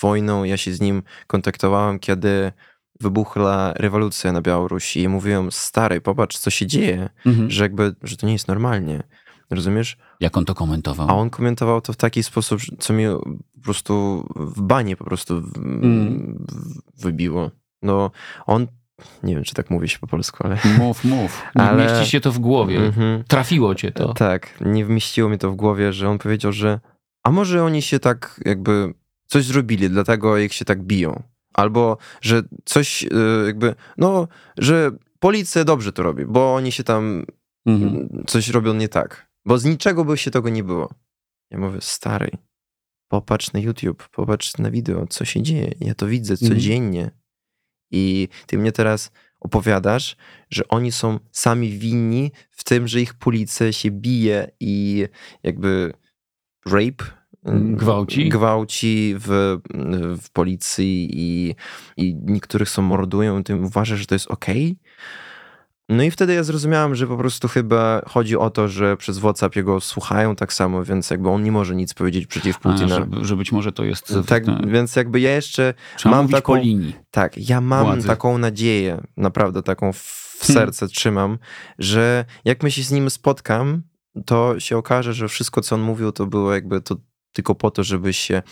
[0.00, 2.52] wojną ja się z nim kontaktowałem, kiedy
[3.00, 7.50] wybuchła rewolucja na Białorusi i mówiłem, stary, popatrz co się dzieje, Mhm.
[7.50, 9.02] że jakby, że to nie jest normalnie.
[9.50, 9.96] Rozumiesz?
[10.20, 11.08] Jak on to komentował?
[11.10, 13.04] A on komentował to w taki sposób, co mi
[13.54, 16.46] po prostu w banie po prostu w, Mm.
[16.98, 17.50] wybiło.
[17.82, 18.10] No,
[18.46, 18.66] on,
[19.22, 20.58] nie wiem, czy tak mówi się po polsku, ale...
[20.78, 21.42] Mów, mów.
[21.56, 22.78] Nie Ale- mieści się to w głowie.
[22.78, 23.24] Mhm.
[23.24, 24.14] Trafiło cię to.
[24.14, 26.80] Tak, nie wmieściło mi to w głowie, że on powiedział, że
[27.24, 28.94] a może oni się tak jakby
[29.26, 31.22] coś zrobili, dlatego ich się tak biją.
[31.56, 33.08] Albo, że coś y,
[33.46, 37.24] jakby, no, że policja dobrze to robi, bo oni się tam
[37.66, 38.24] Mhm.
[38.26, 39.30] coś robią nie tak.
[39.44, 40.94] Bo z niczego by się tego nie było.
[41.50, 42.30] Ja mówię, stary,
[43.08, 45.72] popatrz na YouTube, popatrz na wideo, co się dzieje.
[45.80, 46.50] Ja to widzę Mhm.
[46.52, 47.10] codziennie.
[47.90, 50.16] I ty mnie teraz opowiadasz,
[50.50, 55.04] że oni są sami winni w tym, że ich policja się bije i
[55.42, 55.92] jakby
[56.66, 57.04] rape,
[57.54, 58.28] Gwałci?
[58.28, 59.58] gwałci w,
[60.22, 61.54] w policji i,
[61.96, 64.76] i niektórych są mordują, ty uważasz, że to jest okej?
[65.88, 69.56] No i wtedy ja zrozumiałem, że po prostu chyba chodzi o to, że przez WhatsApp
[69.56, 72.88] jego słuchają tak samo, więc jakby on nie może nic powiedzieć przeciw A, Putina.
[72.88, 74.14] że, że być może to jest...
[74.26, 74.70] tak, tak.
[74.70, 76.94] więc jakby ja jeszcze Trzeba mam taką- po linii.
[77.10, 78.06] tak, ja mam Władzy.
[78.08, 81.38] taką nadzieję, naprawdę taką w w serce trzymam,
[81.78, 83.82] że jak my się z nim spotkam,
[84.26, 86.96] to się okaże, że wszystko, co on mówił, to było jakby to
[87.36, 88.42] tylko po to, żeby się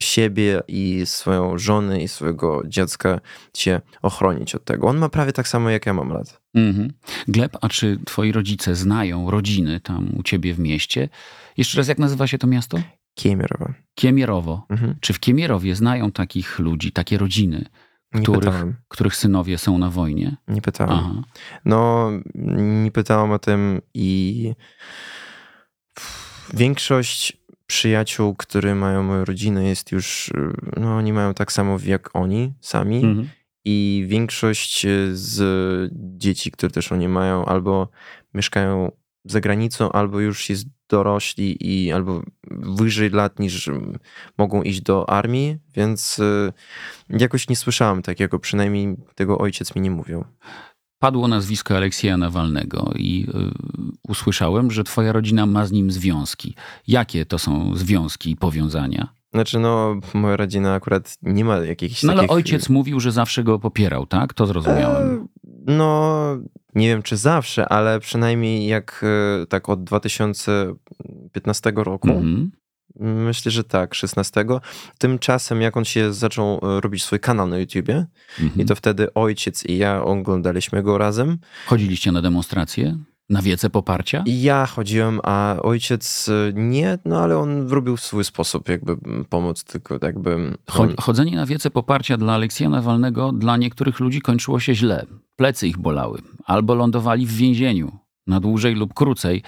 [0.00, 3.20] siebie i swoją żonę i swojego dziecka
[3.56, 4.86] się ochronić od tego.
[4.86, 6.40] On ma prawie tak samo, jak ja mam lat.
[6.54, 6.92] Mhm.
[7.28, 11.08] Gleb, a czy twoi rodzice znają rodziny tam u ciebie w mieście?
[11.56, 12.78] Jeszcze raz, jak nazywa się to miasto?
[13.14, 13.74] Kiemierowa.
[13.94, 14.66] Kiemierowo.
[14.68, 14.94] Mhm.
[15.00, 17.64] Czy w Kiemierowie znają takich ludzi, takie rodziny,
[18.22, 20.36] których, których synowie są na wojnie?
[20.48, 20.98] Nie pytałem.
[20.98, 21.22] Aha.
[21.64, 22.10] No,
[22.84, 24.52] nie pytałem o tym i
[26.54, 30.32] większość przyjaciół, które mają moją rodzinę jest już,
[30.76, 33.28] no oni mają tak samo jak oni sami Mhm.
[33.64, 35.38] i większość z
[35.92, 37.88] dzieci, które też oni mają albo
[38.34, 38.92] mieszkają
[39.24, 43.70] za granicą, albo już jest dorośli i albo wyżej lat niż
[44.38, 46.52] mogą iść do armii, więc y,
[47.10, 50.24] jakoś nie słyszałem takiego, przynajmniej tego ojciec mi nie mówił.
[50.98, 53.32] Padło nazwisko Aleksieja Nawalnego i y,
[54.08, 56.54] usłyszałem, że twoja rodzina ma z nim związki.
[56.88, 59.08] Jakie to są związki i powiązania?
[59.34, 62.32] Znaczy, no, moja rodzina akurat nie ma jakichś No ale takich...
[62.36, 64.34] ojciec mówił, że zawsze go popierał, tak?
[64.34, 65.14] To zrozumiałem.
[65.22, 65.26] E,
[65.66, 66.22] No,
[66.74, 69.04] nie wiem czy zawsze, ale przynajmniej jak
[69.42, 72.50] e, tak od 2015 roku, Mhm.
[73.00, 74.44] Myślę, że tak, 16.
[74.98, 78.06] Tymczasem jak on się zaczął e, robić swój kanał na YouTubie
[78.40, 78.60] Mhm.
[78.60, 81.38] i to wtedy ojciec i ja oglądaliśmy go razem.
[81.66, 82.98] Chodziliście na demonstracje?
[83.30, 84.24] Na wiece poparcia?
[84.26, 89.24] Ja chodziłem, a ojciec e, nie, no ale on robił w swój sposób jakby m,
[89.28, 90.52] pomóc, tylko jakby...
[90.74, 95.06] On, Chodzenie na wiece poparcia dla Aleksieja Nawalnego dla niektórych ludzi kończyło się źle.
[95.36, 96.22] Plecy ich bolały.
[96.44, 97.92] Albo lądowali w więzieniu
[98.26, 99.42] na dłużej lub krócej,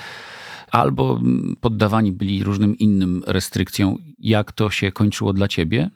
[0.71, 1.21] albo
[1.61, 3.97] poddawani byli różnym innym restrykcjom.
[4.19, 5.91] Jak to się kończyło dla ciebie?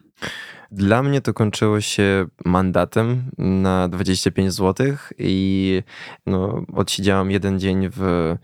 [0.71, 4.87] Dla mnie to kończyło się mandatem na 25 zł
[5.19, 5.83] i
[6.27, 8.35] no, odsiedziałam jeden dzień w,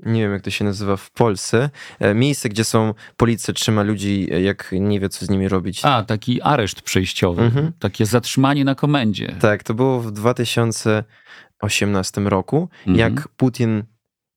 [0.00, 1.70] nie wiem jak to się nazywa, w Polsce.
[1.98, 5.80] E, Miejsce, gdzie są, policja trzyma ludzi, e, jak nie wie co z nimi robić.
[5.84, 7.72] A, taki areszt przejściowy, Mhm.
[7.78, 9.34] takie zatrzymanie na komendzie.
[9.40, 12.96] Tak, to było w 2018 roku, Mhm.
[12.98, 13.82] jak Putin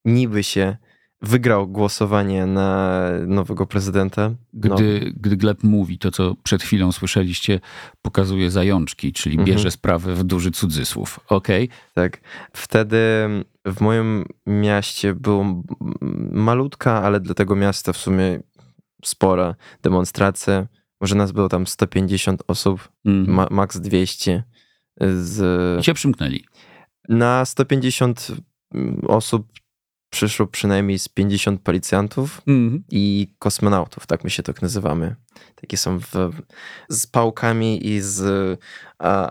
[0.05, 0.77] niby się
[1.21, 4.31] wygrał głosowanie na nowego prezydenta.
[4.53, 7.59] No, Gdy, gdy Gleb mówi to, co przed chwilą słyszeliście,
[8.01, 9.47] pokazuje zajączki, czyli Mhm.
[9.55, 11.19] bierze sprawę w duży cudzysłów.
[11.29, 11.69] Okej?
[11.93, 12.21] Tak.
[12.53, 12.97] Wtedy
[13.65, 15.45] w moim mieście była
[16.31, 18.39] malutka, ale dla tego miasta w sumie
[19.05, 20.67] spora demonstracja.
[21.01, 23.35] Może nas było tam 150 osób, Mhm.
[23.35, 24.43] ma, max 200.
[25.01, 26.45] Z, I cię przymknęli.
[27.09, 28.27] na 150
[29.07, 29.47] osób
[30.11, 32.83] przyszło przynajmniej z 50 policjantów Mhm.
[32.91, 35.15] i kosmonautów, tak my się tak nazywamy.
[35.55, 36.05] Takie są w,
[36.89, 38.59] z pałkami i z
[38.99, 39.29] a,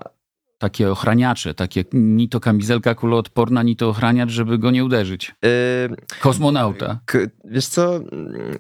[0.59, 5.35] Takie ochraniacze, takie ni to kamizelka kuloodporna, ni to ochraniacz, żeby go nie uderzyć.
[5.45, 7.01] y, Kosmonauta.
[7.05, 8.01] K- Wiesz co,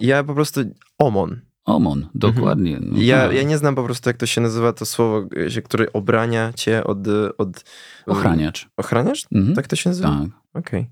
[0.00, 0.60] ja po prostu
[0.98, 1.40] OMON.
[1.64, 2.72] Omon, dokładnie.
[2.80, 3.02] No Mhm.
[3.02, 3.36] Ja, tak.
[3.36, 5.28] ja nie znam po prostu, jak to się nazywa, to słowo,
[5.64, 6.98] które obrania cię od...
[7.38, 7.64] od
[8.06, 8.68] Ochraniacz.
[8.76, 9.26] Ochraniacz?
[9.34, 9.54] Mhm.
[9.54, 10.08] Tak to się nazywa?
[10.08, 10.28] Tak.
[10.54, 10.90] Okej.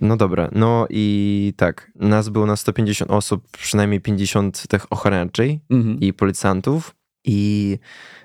[0.00, 6.00] No dobra, no i tak, nas było na 150 osób, przynajmniej 50 tych ochraniaczy Mhm.
[6.00, 7.78] i policjantów i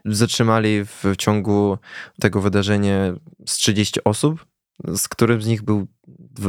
[0.06, 1.78] zatrzymali w ciągu
[2.20, 2.94] tego wydarzenia
[3.46, 4.46] z 30 osób,
[4.96, 5.88] z którym z nich był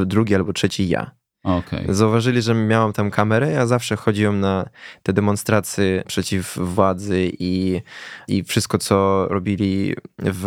[0.07, 1.11] drugi albo trzeci ja.
[1.45, 1.87] Okej.
[1.89, 3.51] Zauważyli, że miałem tam kamerę.
[3.51, 4.69] Ja zawsze chodziłem na
[5.03, 7.81] te demonstracje przeciw władzy i,
[8.29, 10.47] i wszystko, co robili w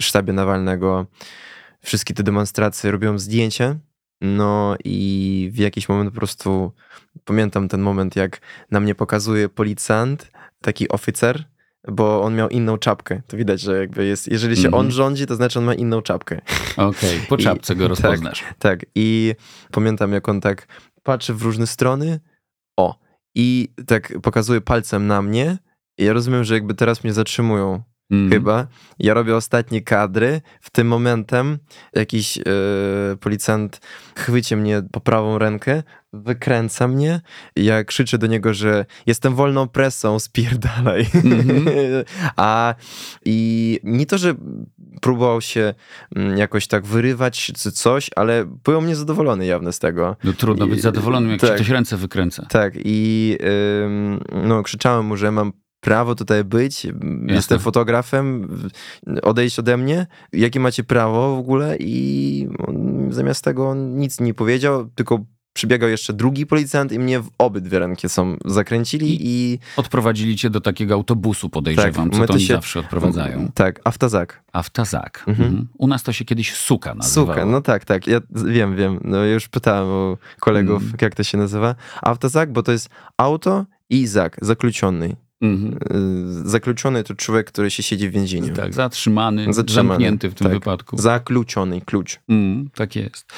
[0.00, 1.06] sztabie Nawalnego.
[1.86, 3.76] Wszystkie te demonstracje robiłem zdjęcia.
[4.20, 6.72] No i w jakiś moment po prostu
[7.24, 10.30] pamiętam ten moment, jak na mnie pokazuje policjant,
[10.62, 11.44] taki oficer,
[11.88, 13.22] bo on miał inną czapkę.
[13.26, 14.80] To widać, że jakby jest, jeżeli się Mhm.
[14.86, 16.40] on rządzi, to znaczy on ma inną czapkę.
[16.76, 17.88] Okej, po I- czapce go tak.
[17.88, 18.44] rozpoznasz.
[18.58, 19.34] Tak, i
[19.72, 20.66] pamiętam, jak on tak
[21.02, 22.20] patrzy w różne strony,
[22.78, 22.98] o,
[23.34, 25.58] i tak pokazuje palcem na mnie.
[25.98, 28.30] I ja rozumiem, że jakby teraz mnie zatrzymują, Mhm.
[28.30, 28.66] chyba.
[28.98, 30.40] Ja robię ostatnie kadry.
[30.60, 31.58] W tym momentem
[31.94, 32.42] jakiś e,
[33.20, 33.80] policjant
[34.16, 37.20] chwycie mnie po prawą rękę, wykręca mnie.
[37.56, 41.06] Ja krzyczę do niego, że jestem wolną presą, spierdalaj.
[41.14, 41.64] Mhm.
[42.36, 42.74] A
[43.24, 44.34] i nie to, że
[45.00, 45.74] próbował się
[46.16, 50.16] mm, jakoś tak wyrywać czy coś, ale byłem niezadowolony jawne z tego.
[50.24, 51.54] No trudno być I- zadowolonym, jak tak.
[51.54, 52.46] ktoś ręce wykręca.
[52.48, 53.38] Tak, i
[54.32, 55.52] no, krzyczałem mu, że mam
[55.86, 57.34] prawo tutaj być, Jasne.
[57.34, 58.48] jestem fotografem,
[59.22, 62.48] odejść ode mnie, jakie macie prawo w ogóle i
[63.10, 68.08] zamiast tego nic nie powiedział, tylko przybiegał jeszcze drugi policjant i mnie w obydwie ręki
[68.08, 69.58] są zakręcili i...
[69.76, 72.54] Odprowadzili cię do takiego autobusu, podejrzewam, tak, co to oni się...
[72.54, 73.50] zawsze odprowadzają.
[73.54, 74.42] Tak, aftazak.
[74.52, 75.24] Aftazak.
[75.26, 75.48] Mhm.
[75.48, 75.68] Mhm.
[75.78, 77.26] U nas to się kiedyś suka nazywało.
[77.26, 80.96] Suka, no tak, tak, ja wiem, wiem, no już pytałem u kolegów, mm.
[81.00, 81.74] jak to się nazywa.
[82.02, 85.16] Aftazak, bo to jest auto i zak, zakluczony.
[85.40, 85.78] Mhm.
[86.44, 88.54] Y, Zakluczony to człowiek, który się siedzi w więzieniu.
[88.54, 90.52] Tak, zatrzymany, Zatrzymany, zamknięty w tym tak.
[90.52, 90.98] wypadku.
[90.98, 92.18] Zakluczony, klucz.
[92.28, 93.32] Mm, tak jest.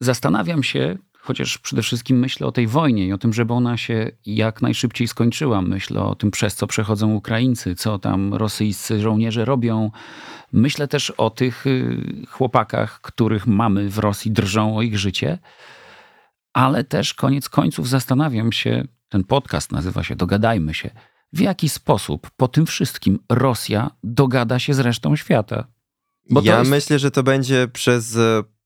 [0.00, 4.10] Zastanawiam się, chociaż przede wszystkim myślę o tej wojnie i o tym, żeby ona się
[4.26, 5.62] jak najszybciej skończyła.
[5.62, 9.90] Myślę o tym, przez co przechodzą Ukraińcy, co tam rosyjscy żołnierze robią.
[10.52, 11.96] Myślę też o tych y,
[12.28, 15.38] chłopakach, których mamy w Rosji, drżą o ich życie.
[16.52, 20.90] Ale też koniec końców zastanawiam się, ten podcast nazywa się Dogadajmy się,
[21.32, 25.66] w jaki sposób po tym wszystkim Rosja dogada się z resztą świata.
[26.30, 28.18] Bo ja jest- myślę, że to będzie przez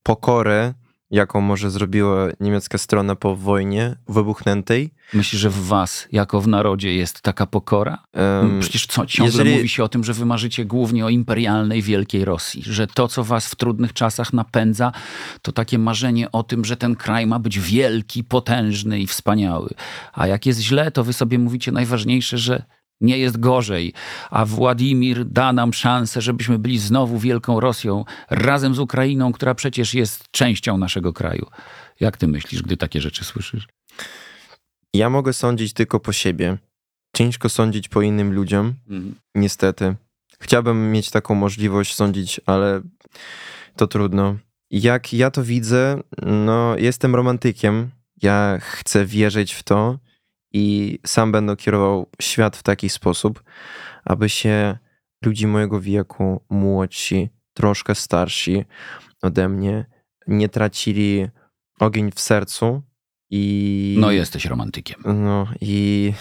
[0.03, 0.75] pokorę,
[1.11, 4.91] jaką może zrobiła niemiecka strona po wojnie wybuchnętej.
[5.13, 7.99] Myślisz, że w was, jako w narodzie, jest taka pokora?
[8.13, 11.83] Em, Przecież co, ciągle jeżeli- mówi się o tym, że wy marzycie głównie o imperialnej
[11.83, 14.93] wielkiej Rosji, że to, co was w trudnych czasach napędza,
[15.43, 19.71] to takie marzenie o tym, że ten kraj ma być wielki, potężny i wspaniały.
[20.13, 22.63] A jak jest źle, to wy sobie mówicie najważniejsze, że
[23.01, 23.93] nie jest gorzej,
[24.31, 29.95] a Władimir da nam szansę, żebyśmy byli znowu wielką Rosją, razem z Ukrainą, która przecież
[29.95, 31.47] jest częścią naszego kraju.
[32.01, 33.69] Jak ty myślisz, gdy takie rzeczy słyszysz?
[34.95, 36.59] Ja mogę sądzić tylko po siebie.
[37.17, 38.75] Ciężko sądzić po innym ludziom,
[39.35, 39.95] niestety.
[40.41, 42.81] Chciałbym mieć taką możliwość sądzić, ale
[43.77, 44.37] to trudno.
[44.71, 47.91] Jak ja to widzę, no jestem romantykiem.
[48.23, 49.99] Ja chcę wierzyć w to
[50.55, 53.43] i sam będę kierował świat w taki sposób,
[54.05, 54.79] aby się
[55.25, 58.65] ludzi mojego wieku, młodsi, troszkę starsi
[59.23, 59.87] ode mnie,
[60.27, 61.29] nie tracili
[61.81, 62.83] ogień w sercu
[63.31, 65.01] i No jesteś romantykiem.
[65.05, 66.13] no i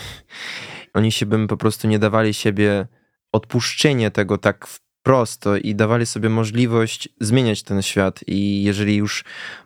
[0.94, 2.88] oni się bym po prostu nie dawali siebie
[3.32, 9.24] odpuszczenie tego tak wprost i dawali sobie możliwość zmieniać ten świat i jeżeli już,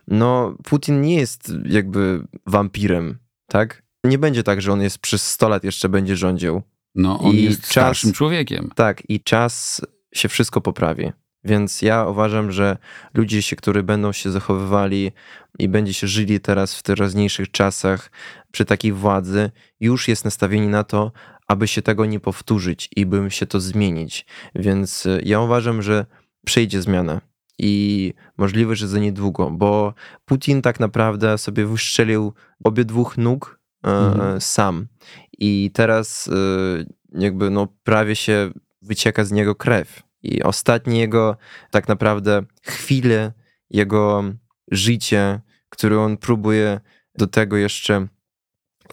[0.08, 3.87] no Putin nie jest jakby wampirem, tak?
[4.08, 6.62] Nie będzie tak, że on jest przez 100 lat jeszcze będzie rządził.
[6.94, 8.70] No, on I jest czas- starszym człowiekiem.
[8.74, 9.80] Tak, i czas
[10.14, 11.12] się wszystko poprawi.
[11.44, 12.76] Więc ja uważam, że
[13.14, 15.12] ludzie, się, którzy będą się zachowywali
[15.58, 18.10] i będzie się żyli teraz w teraźniejszych czasach
[18.52, 19.50] przy takiej władzy,
[19.80, 21.12] już jest nastawieni na to,
[21.48, 24.26] aby się tego nie powtórzyć i bym się to zmienić.
[24.54, 26.06] Więc y, ja uważam, że
[26.46, 27.20] przyjdzie zmiana
[27.58, 29.94] i możliwe, że za niedługo, bo
[30.24, 32.32] Putin tak naprawdę sobie wyszczelił
[32.64, 33.57] obie dwóch nóg
[33.90, 34.40] Mhm.
[34.40, 34.86] sam
[35.38, 38.50] i teraz e, jakby no prawie się
[38.82, 41.36] wycieka z niego krew i ostatnie jego
[41.70, 43.32] tak naprawdę chwile,
[43.70, 44.24] jego
[44.70, 46.80] życie, które on próbuje
[47.14, 48.08] do tego jeszcze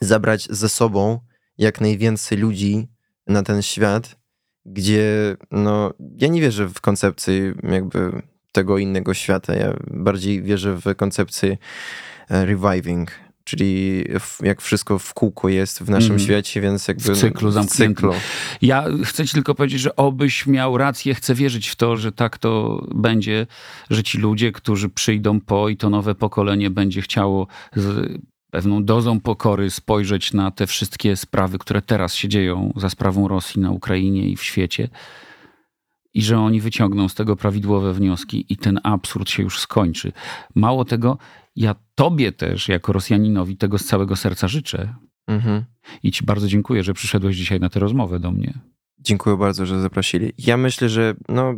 [0.02, 1.20] zabrać ze sobą
[1.58, 2.88] jak najwięcej ludzi
[3.28, 4.16] na ten świat,
[4.66, 8.22] gdzie no ja nie wierzę w koncepcję jakby
[8.52, 9.56] tego innego świata.
[9.56, 11.58] Ja bardziej wierzę w koncepcję
[12.30, 13.12] e, reviving,
[13.46, 14.04] czyli
[14.44, 16.20] jak wszystko w kółko jest w naszym Mhm.
[16.20, 17.96] świecie, więc jakby W cyklu w zamkniętym.
[17.96, 18.14] cyklu.
[18.62, 22.38] Ja chcę ci tylko powiedzieć, że obyś miał rację, chcę wierzyć w to, że tak
[22.38, 23.48] to będzie,
[23.90, 28.14] że ci ludzie, którzy przyjdą po i to nowe pokolenie będzie chciało z
[28.52, 33.62] pewną dozą pokory spojrzeć na te wszystkie sprawy, które teraz się dzieją za sprawą Rosji
[33.62, 34.90] na Ukrainie i w świecie.
[36.14, 40.12] I że oni wyciągną z tego prawidłowe wnioski i ten absurd się już skończy.
[40.56, 41.18] Mało tego,
[41.56, 44.96] ja tobie też, jako Rosjaninowi, tego z całego serca życzę.
[45.28, 45.66] Mhm.
[46.04, 48.54] I ci bardzo dziękuję, że przyszedłeś dzisiaj na tę rozmowę do mnie.
[49.00, 50.34] Dziękuję bardzo, że zaprosili.
[50.38, 51.56] Ja myślę, że no,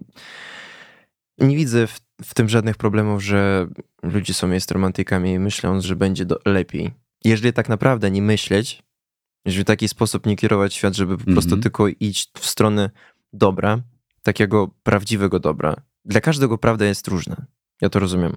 [1.37, 3.67] nie widzę w, w tym żadnych problemów, że
[4.03, 6.91] ludzie są jest romantykami, myśląc, że będzie do, lepiej.
[7.25, 8.83] Jeżeli tak naprawdę nie myśleć,
[9.45, 11.35] jeżeli w taki sposób nie kierować świat, żeby po Mhm.
[11.35, 12.89] prostu tylko iść w stronę
[13.33, 13.79] dobra,
[14.23, 15.75] takiego prawdziwego dobra.
[16.05, 17.45] Dla każdego prawda jest różna.
[17.81, 18.35] Ja to rozumiem.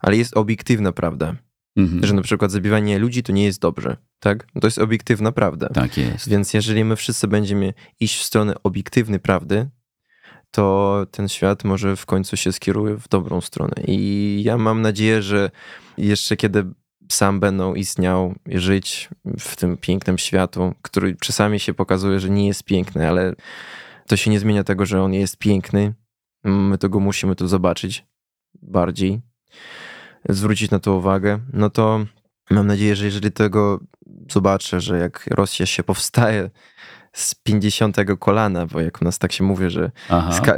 [0.00, 1.34] Ale jest obiektywna prawda,
[1.76, 2.06] Mhm.
[2.06, 4.46] że na przykład zabijanie ludzi to nie jest dobrze, tak?
[4.60, 5.68] To jest obiektywna prawda.
[5.68, 6.28] Tak jest.
[6.28, 9.68] Więc jeżeli my wszyscy będziemy iść w stronę obiektywnej prawdy,
[10.50, 13.74] to ten świat może w końcu się skieruje w dobrą stronę.
[13.86, 15.50] I ja mam nadzieję, że
[15.98, 16.64] jeszcze kiedy
[17.08, 19.08] sam będą istniał i żyć
[19.38, 23.34] w tym pięknym światu, który czasami się pokazuje, że nie jest piękny, ale
[24.06, 25.94] to się nie zmienia tego, że on jest piękny.
[26.44, 28.06] My tego musimy tu zobaczyć
[28.62, 29.20] bardziej,
[30.28, 31.38] zwrócić na to uwagę.
[31.52, 32.06] No to
[32.50, 33.80] mam nadzieję, że jeżeli tego
[34.32, 36.50] zobaczę, że jak Rosja się powstaje
[37.12, 39.90] z 50 kolana, bo jak u nas tak się mówi, że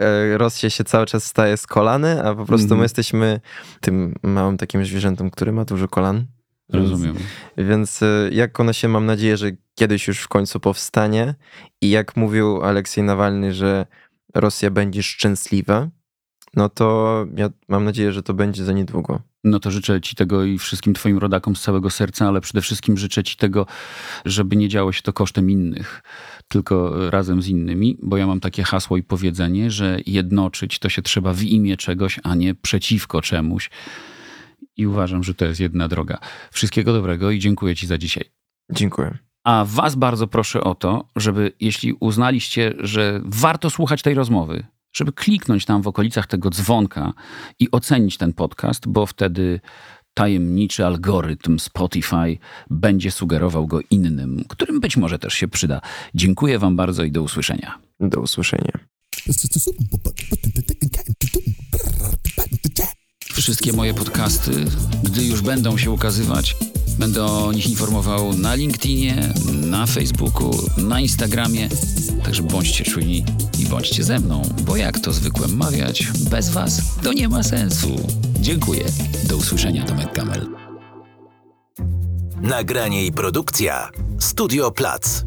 [0.00, 2.78] e, Rosja się cały czas staje z kolany, a po prostu Mhm.
[2.78, 3.40] my jesteśmy
[3.80, 6.26] tym małym takim zwierzętem, który ma dużo kolan.
[6.72, 7.14] Rozumiem.
[7.56, 11.34] Więc, więc e, jak ona się, mam nadzieję, że kiedyś już w końcu powstanie
[11.80, 13.86] i jak mówił Aleksiej Nawalny, że
[14.34, 15.88] Rosja będzie szczęśliwa,
[16.56, 19.20] no to ja mam nadzieję, że to będzie za niedługo.
[19.44, 22.98] No to życzę Ci tego i wszystkim Twoim rodakom z całego serca, ale przede wszystkim
[22.98, 23.66] życzę Ci tego,
[24.24, 26.02] żeby nie działo się to kosztem innych,
[26.48, 31.02] tylko razem z innymi, bo ja mam takie hasło i powiedzenie, że jednoczyć to się
[31.02, 33.70] trzeba w imię czegoś, a nie przeciwko czemuś.
[34.76, 36.18] I uważam, że to jest jedna droga.
[36.50, 38.24] Wszystkiego dobrego i dziękuję Ci za dzisiaj.
[38.72, 39.18] Dziękuję.
[39.44, 45.12] A Was bardzo proszę o to, żeby jeśli uznaliście, że warto słuchać tej rozmowy, żeby
[45.12, 47.12] kliknąć tam w okolicach tego dzwonka
[47.60, 49.60] i ocenić ten podcast, bo wtedy
[50.14, 52.38] tajemniczy algorytm Spotify
[52.70, 55.80] będzie sugerował go innym, którym być może też się przyda.
[56.14, 57.78] Dziękuję Wam bardzo i do usłyszenia.
[58.00, 58.72] Do usłyszenia.
[63.32, 64.64] Wszystkie moje podcasty,
[65.02, 66.56] gdy już będą się ukazywać,
[66.98, 71.68] będę o nich informował na LinkedInie, na Facebooku, na Instagramie.
[72.24, 73.24] Także bądźcie czujni
[73.58, 77.88] i bądźcie ze mną, bo jak to zwykłem mawiać, bez Was to nie ma sensu.
[78.40, 78.84] Dziękuję.
[79.28, 80.46] Do usłyszenia, Tomek Kamel.
[82.42, 85.24] Nagranie i produkcja Studio Plac.